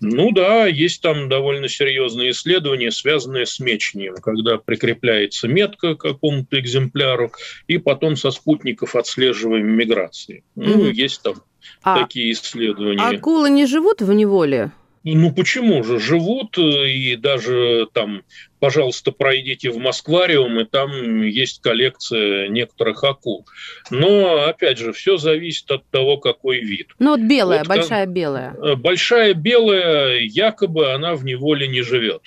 Ну 0.00 0.32
да, 0.32 0.66
есть 0.66 1.02
там 1.02 1.28
довольно 1.28 1.68
серьезные 1.68 2.30
исследования, 2.30 2.90
связанные 2.90 3.46
с 3.46 3.60
мечением, 3.60 4.14
когда 4.16 4.58
прикрепляется 4.58 5.48
метка 5.48 5.94
к 5.94 6.00
какому-то 6.00 6.58
экземпляру, 6.58 7.32
и 7.66 7.78
потом 7.78 8.16
со 8.16 8.30
спутников 8.30 8.96
отслеживаем 8.96 9.66
миграции. 9.66 10.44
Ну, 10.54 10.86
mm-hmm. 10.86 10.92
есть 10.92 11.22
там 11.22 11.42
а 11.82 12.00
такие 12.00 12.32
исследования. 12.32 13.02
Акулы 13.02 13.50
не 13.50 13.66
живут 13.66 14.00
в 14.00 14.12
неволе? 14.12 14.72
Ну 15.14 15.32
почему 15.32 15.84
же? 15.84 16.00
Живут 16.00 16.58
э, 16.58 16.88
и 16.88 17.14
даже 17.14 17.86
там, 17.92 18.22
пожалуйста, 18.58 19.12
пройдите 19.12 19.70
в 19.70 19.78
Москвариум, 19.78 20.58
и 20.58 20.64
там 20.64 21.22
есть 21.22 21.62
коллекция 21.62 22.48
некоторых 22.48 23.04
акул. 23.04 23.46
Но, 23.90 24.46
опять 24.46 24.78
же, 24.78 24.92
все 24.92 25.16
зависит 25.16 25.70
от 25.70 25.88
того, 25.90 26.16
какой 26.16 26.58
вид. 26.58 26.88
Ну 26.98 27.10
вот 27.10 27.20
белая, 27.20 27.60
вот, 27.60 27.68
большая 27.68 28.06
белая. 28.06 28.54
Э, 28.54 28.74
большая 28.74 29.34
белая, 29.34 30.18
якобы 30.18 30.92
она 30.92 31.14
в 31.14 31.24
неволе 31.24 31.68
не 31.68 31.82
живет. 31.82 32.22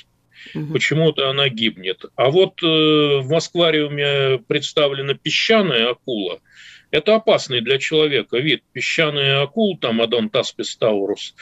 Угу. 0.56 0.72
Почему-то 0.72 1.30
она 1.30 1.50
гибнет. 1.50 2.06
А 2.16 2.30
вот 2.30 2.64
э, 2.64 2.66
в 2.66 3.28
Москвариуме 3.30 4.40
представлена 4.48 5.16
песчаная 5.16 5.90
акула– 5.90 6.40
это 6.92 7.16
опасный 7.16 7.62
для 7.62 7.78
человека 7.78 8.38
вид. 8.38 8.64
Песчаная 8.74 9.42
акул, 9.42 9.78
там 9.78 10.02
Адонтаспис 10.02 10.76
таурус, 10.78 11.36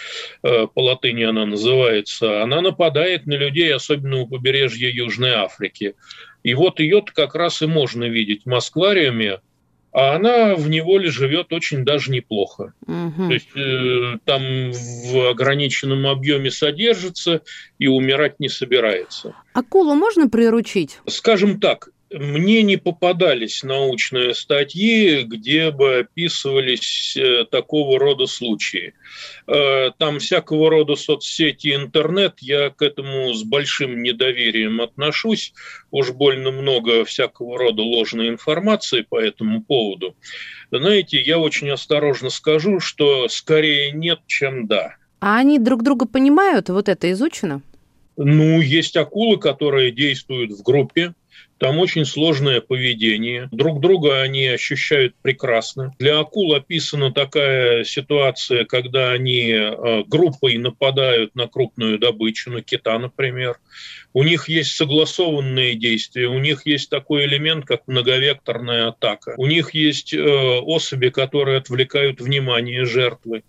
э, 0.44 0.68
по 0.74 0.84
латыни 0.84 1.24
она 1.24 1.46
называется, 1.46 2.42
она 2.44 2.62
нападает 2.62 3.26
на 3.28 3.34
людей, 3.34 3.74
особенно 3.74 4.22
у 4.22 4.28
побережья 4.28 4.90
Южной 4.90 5.32
Африки. 5.32 5.96
И 6.44 6.54
вот 6.54 6.80
ее 6.80 7.04
как 7.14 7.36
раз 7.36 7.62
и 7.62 7.66
можно 7.66 8.06
видеть 8.06 8.44
в 8.44 8.50
Москвариуме, 8.50 9.40
а 9.92 10.16
она 10.16 10.56
в 10.56 10.70
неволе 10.70 11.10
живет 11.10 11.52
очень 11.52 11.84
даже 11.84 12.12
неплохо. 12.12 12.74
Угу. 12.86 13.28
То 13.28 13.34
есть 13.34 13.50
э, 13.56 14.18
там 14.26 14.72
в 14.72 15.30
ограниченном 15.30 16.06
объеме 16.06 16.52
содержится 16.52 17.42
и 17.80 17.88
умирать 17.88 18.40
не 18.40 18.50
собирается. 18.50 19.34
Акулу 19.54 19.96
можно 19.96 20.30
приручить? 20.30 21.00
Скажем 21.08 21.60
так, 21.60 21.90
мне 22.12 22.64
не 22.64 22.78
попадались 22.78 23.64
научные 23.64 24.34
статьи, 24.34 25.24
где 25.24 25.72
бы 25.72 26.00
описывались 26.00 27.18
э, 27.18 27.46
такого 27.50 28.00
рода 28.00 28.28
случаи. 28.28 28.94
Э, 29.48 29.92
там 29.98 30.20
всякого 30.20 30.70
рода 30.70 30.96
соцсети, 30.96 31.76
интернет, 31.76 32.36
я 32.40 32.70
к 32.70 32.82
этому 32.82 33.34
с 33.34 33.44
большим 33.44 34.02
недоверием 34.02 34.82
отношусь. 34.82 35.54
Уж 35.92 36.12
больно 36.12 36.52
много 36.52 37.04
всякого 37.04 37.58
рода 37.58 37.82
ложной 37.82 38.30
информации 38.30 39.02
по 39.02 39.20
этому 39.20 39.62
поводу. 39.62 40.16
Знаете, 40.72 41.22
я 41.22 41.40
очень 41.40 41.70
осторожно 41.70 42.30
скажу, 42.30 42.80
что 42.80 43.28
скорее 43.28 43.92
нет, 43.92 44.20
чем 44.28 44.68
да. 44.68 44.96
А 45.20 45.38
они 45.38 45.60
друг 45.60 45.84
друга 45.84 46.06
понимают? 46.06 46.70
Вот 46.70 46.90
это 46.90 47.12
изучено? 47.12 47.62
Ну, 48.18 48.62
есть 48.62 48.98
акулы, 48.98 49.38
которые 49.38 49.92
действуют 49.92 50.52
в 50.52 50.64
группе, 50.64 51.14
там 51.58 51.80
очень 51.80 52.06
сложное 52.06 52.62
поведение. 52.62 53.50
Друг 53.52 53.82
друга 53.82 54.22
они 54.22 54.46
ощущают 54.48 55.16
прекрасно. 55.22 55.94
Для 56.00 56.20
акул 56.20 56.54
описана 56.54 57.12
такая 57.12 57.84
ситуация, 57.84 58.66
когда 58.66 59.12
они 59.12 59.50
э, 59.50 60.04
группой 60.06 60.58
нападают 60.58 61.36
на 61.36 61.48
крупную 61.48 61.98
добычу, 62.00 62.52
на 62.52 62.62
кита, 62.62 63.00
например. 63.00 63.58
У 64.14 64.24
них 64.24 64.50
есть 64.50 64.76
согласованные 64.76 65.76
действия, 65.76 66.28
у 66.28 66.40
них 66.40 66.66
есть 66.66 66.90
такой 66.90 67.26
элемент, 67.26 67.66
как 67.66 67.88
многовекторная 67.88 68.88
атака. 68.88 69.34
У 69.38 69.48
них 69.48 69.74
есть 69.74 70.14
э, 70.14 70.20
особи, 70.20 71.10
которые 71.10 71.58
отвлекают 71.58 72.22
внимание 72.22 72.86
жертвы. 72.86 73.44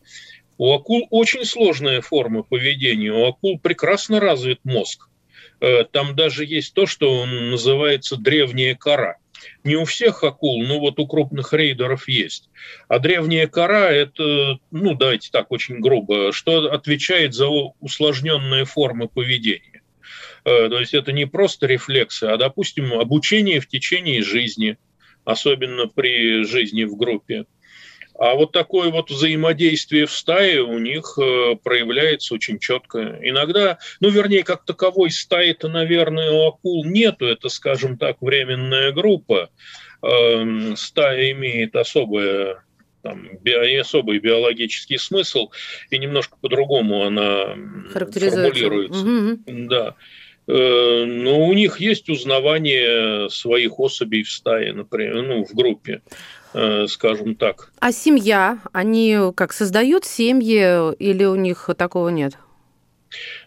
У 0.59 0.73
акул 0.75 1.07
очень 1.11 1.45
сложная 1.45 2.01
форма 2.01 2.43
поведения. 2.43 3.13
У 3.13 3.27
акул 3.27 3.61
прекрасно 3.61 4.19
развит 4.19 4.59
мозг. 4.65 5.08
Э, 5.61 5.85
там 5.85 6.15
даже 6.15 6.45
есть 6.45 6.75
то, 6.75 6.87
что 6.87 7.27
называется 7.27 8.17
древняя 8.17 8.75
кора. 8.75 9.17
Не 9.65 9.77
у 9.77 9.85
всех 9.85 10.25
акул, 10.25 10.65
но 10.65 10.81
вот 10.81 10.99
у 10.99 11.07
крупных 11.07 11.53
рейдеров 11.53 12.09
есть. 12.09 12.51
А 12.89 12.99
древняя 12.99 13.47
кора– 13.47 13.91
это, 13.91 14.59
ну, 14.71 14.95
давайте 14.95 15.31
так, 15.31 15.51
очень 15.53 15.81
грубо, 15.81 16.33
что 16.33 16.73
отвечает 16.73 17.35
за 17.35 17.49
усложненные 17.49 18.65
формы 18.65 19.09
поведения. 19.09 19.83
Э, 20.45 20.69
то 20.69 20.79
есть 20.79 20.95
это 20.95 21.13
не 21.13 21.27
просто 21.27 21.67
рефлексы, 21.67 22.25
а, 22.25 22.37
допустим, 22.37 22.93
обучение 22.95 23.61
в 23.61 23.69
течение 23.69 24.23
жизни, 24.23 24.77
особенно 25.25 25.87
при 25.89 26.45
жизни 26.45 26.85
в 26.85 26.97
группе. 26.97 27.45
А 28.19 28.35
вот 28.35 28.51
такое 28.51 28.91
вот 28.91 29.11
взаимодействие 29.11 30.07
в 30.07 30.11
стае 30.11 30.61
у 30.63 30.79
них 30.79 31.17
э, 31.23 31.55
проявляется 31.63 32.35
очень 32.35 32.59
четко. 32.59 33.17
Иногда, 33.23 33.79
ну, 34.01 34.11
вернее, 34.11 34.43
как 34.43 34.65
таковой 34.65 35.13
стаи-то, 35.13 35.69
наверное, 35.69 36.33
у 36.33 36.49
акул 36.49 36.85
нету. 36.85 37.27
Это, 37.27 37.49
скажем 37.49 37.97
так, 37.97 38.21
временная 38.21 38.91
группа. 38.91 39.51
Эм, 40.03 40.77
стая 40.77 41.31
имеет 41.31 41.77
особое 41.77 42.65
там, 43.03 43.29
би, 43.41 43.77
особый 43.77 44.19
биологический 44.19 44.99
смысл, 44.99 45.51
и 45.91 45.99
немножко 45.99 46.37
по-другому 46.41 47.05
она 47.05 47.55
формулируется. 47.93 49.01
Угу. 49.01 49.69
Да. 49.69 49.95
Э, 50.49 51.05
но 51.07 51.47
у 51.47 51.53
них 51.53 51.79
есть 51.79 52.09
узнавание 52.09 53.29
своих 53.31 53.79
особей 53.79 54.23
в 54.23 54.31
стае, 54.31 54.73
например, 54.73 55.23
ну, 55.23 55.45
в 55.45 55.55
группе. 55.55 56.01
Э, 56.55 56.87
скажем 56.89 57.35
так. 57.35 57.73
А 57.81 57.93
семья, 57.93 58.59
они 58.73 59.19
как 59.35 59.53
создают 59.53 60.05
семьи 60.05 60.95
или 60.95 61.25
у 61.25 61.35
них 61.35 61.69
такого 61.77 62.09
нет? 62.09 62.39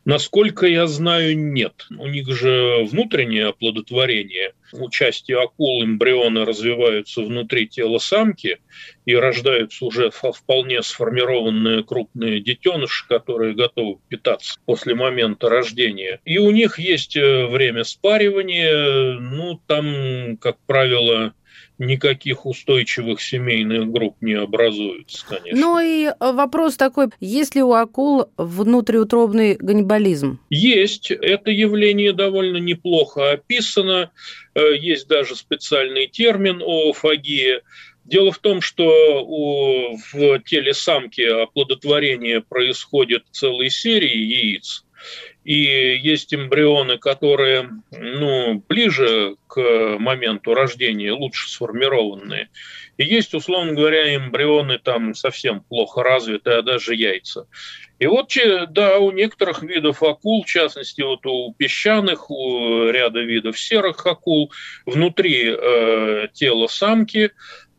Насколько 0.05 0.65
я 0.65 0.87
знаю, 0.87 1.37
нет. 1.37 1.85
У 1.95 2.07
них 2.07 2.27
же 2.33 2.83
внутреннее 2.89 3.47
оплодотворение. 3.47 4.53
У 4.73 4.89
части 4.89 5.31
акул 5.31 5.83
эмбрионы 5.83 6.45
развиваются 6.45 7.21
внутри 7.21 7.67
тела 7.67 7.99
самки 7.99 8.57
и 9.05 9.15
рождаются 9.15 9.85
уже 9.85 10.09
вполне 10.09 10.81
сформированные 10.81 11.83
крупные 11.83 12.39
детеныши, 12.39 13.07
которые 13.07 13.53
готовы 13.53 13.99
питаться 14.07 14.59
после 14.65 14.95
момента 14.95 15.49
рождения. 15.49 16.19
И 16.25 16.39
у 16.39 16.49
них 16.51 16.79
есть 16.79 17.15
э, 17.15 17.45
время 17.45 17.83
спаривания. 17.83 19.19
Ну, 19.19 19.61
там, 19.67 20.37
как 20.37 20.57
правило, 20.65 21.33
никаких 21.81 22.45
устойчивых 22.45 23.21
семейных 23.21 23.91
групп 23.91 24.15
не 24.21 24.33
образуется, 24.33 25.25
конечно. 25.27 25.59
Ну 25.59 25.79
и 25.79 26.05
э, 26.05 26.13
вопрос 26.19 26.77
такой, 26.77 27.07
есть 27.19 27.55
ли 27.55 27.63
у 27.63 27.73
акул 27.73 28.27
внутриутробный 28.37 29.55
ганнибализм? 29.55 30.39
Есть. 30.49 31.11
Это 31.11 31.49
явление 31.49 32.13
довольно 32.13 32.57
неплохо 32.57 33.31
описано. 33.31 34.11
Э, 34.53 34.75
есть 34.77 35.07
даже 35.07 35.35
специальный 35.35 36.07
термин 36.07 36.61
оофагия. 36.61 37.63
Дело 38.05 38.31
в 38.31 38.39
том, 38.39 38.61
что 38.61 39.23
у, 39.25 39.95
в 39.95 40.39
теле 40.39 40.73
самки 40.73 41.21
оплодотворение 41.21 42.41
происходит 42.41 43.23
целой 43.31 43.69
серии 43.69 44.17
яиц, 44.17 44.85
и 45.43 45.97
есть 45.97 46.33
эмбрионы, 46.33 46.97
которые 46.97 47.69
ну, 47.91 48.63
ближе 48.67 49.35
к 49.47 49.97
моменту 49.97 50.53
рождения, 50.53 51.11
лучше 51.13 51.49
сформированные. 51.49 52.49
И 52.97 53.03
есть, 53.03 53.33
условно 53.33 53.73
говоря, 53.73 54.15
эмбрионы 54.15 54.77
там 54.77 55.15
совсем 55.15 55.61
плохо 55.61 56.03
развитые, 56.03 56.57
а 56.57 56.61
даже 56.61 56.93
яйца. 56.93 57.47
И 57.97 58.07
вот, 58.07 58.33
да, 58.69 58.97
у 58.97 59.11
некоторых 59.11 59.61
видов 59.61 60.01
акул, 60.01 60.43
в 60.43 60.47
частности, 60.47 61.01
вот 61.01 61.23
у 61.25 61.53
песчаных, 61.53 62.31
у 62.31 62.89
ряда 62.89 63.19
видов 63.19 63.59
серых 63.59 64.05
акул, 64.07 64.51
внутри 64.87 65.55
э, 65.55 66.27
тела 66.33 66.65
самки 66.65 67.31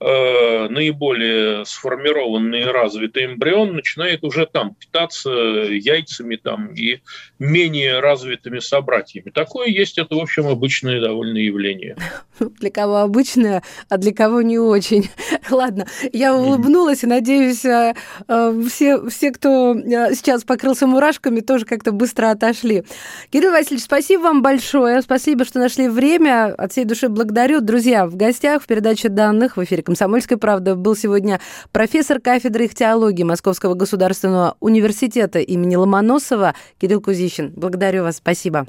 Э, 0.05 0.69
наиболее 0.69 1.65
сформированный 1.65 2.63
и 2.63 2.65
развитый 2.65 3.27
эмбрион 3.27 3.75
начинает 3.75 4.25
уже 4.25 4.47
там 4.47 4.75
питаться 4.75 5.31
яйцами 5.31 6.35
там, 6.35 6.75
и 6.75 7.01
менее 7.39 8.01
развитыми 8.01 8.59
собратьями. 8.59 9.31
Такое 9.31 9.69
есть, 9.69 9.99
это, 9.99 10.17
в 10.17 10.19
общем, 10.19 10.49
обычное 10.49 11.01
довольно 11.01 11.39
явление. 11.39 11.97
Для 12.41 12.71
кого 12.71 12.97
обычное, 12.97 13.63
а 13.89 13.97
для 13.99 14.13
кого 14.13 14.43
не 14.43 14.59
очень. 14.59 15.09
Ладно, 15.51 15.87
я 16.13 16.35
улыбнулась 16.35 17.05
и 17.05 17.07
надеюсь, 17.07 17.65
э, 17.65 17.95
э, 18.27 18.63
все, 18.69 19.09
все, 19.09 19.31
кто 19.31 19.75
сейчас 19.77 20.43
покрылся 20.43 20.89
мурашками, 20.89 21.41
тоже 21.41 21.65
как-то 21.65 21.93
быстро 21.93 22.31
отошли. 22.31 22.83
Кирилл 23.31 23.53
Васильевич, 23.53 23.85
спасибо 23.85 24.23
вам 24.23 24.43
большое. 24.43 25.01
Спасибо, 25.03 25.45
что 25.45 25.61
нашли 25.61 25.89
время. 25.89 26.47
От 26.55 26.73
всей 26.73 26.87
души 26.87 27.09
благодарю. 27.09 27.61
Друзья, 27.61 28.07
в 28.07 28.17
гостях 28.17 28.65
в 28.65 28.67
передаче 28.67 29.09
данных 29.09 29.57
в 29.57 29.63
эфире 29.63 29.85
«Комсомольской 29.93 30.39
правды» 30.39 30.75
был 30.75 30.97
сегодня 30.97 31.39
профессор 31.71 32.19
кафедры 32.19 32.65
ихтиологии 32.65 33.25
Московского 33.25 33.75
государственного 33.75 34.57
университета 34.59 35.39
имени 35.39 35.77
Ломоносова 35.77 36.55
Кирилл 36.81 37.03
Кузищин. 37.03 37.53
Благодарю 37.55 38.05
вас, 38.05 38.17
спасибо. 38.17 38.67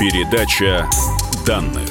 Передача 0.00 0.88
данных. 1.46 1.87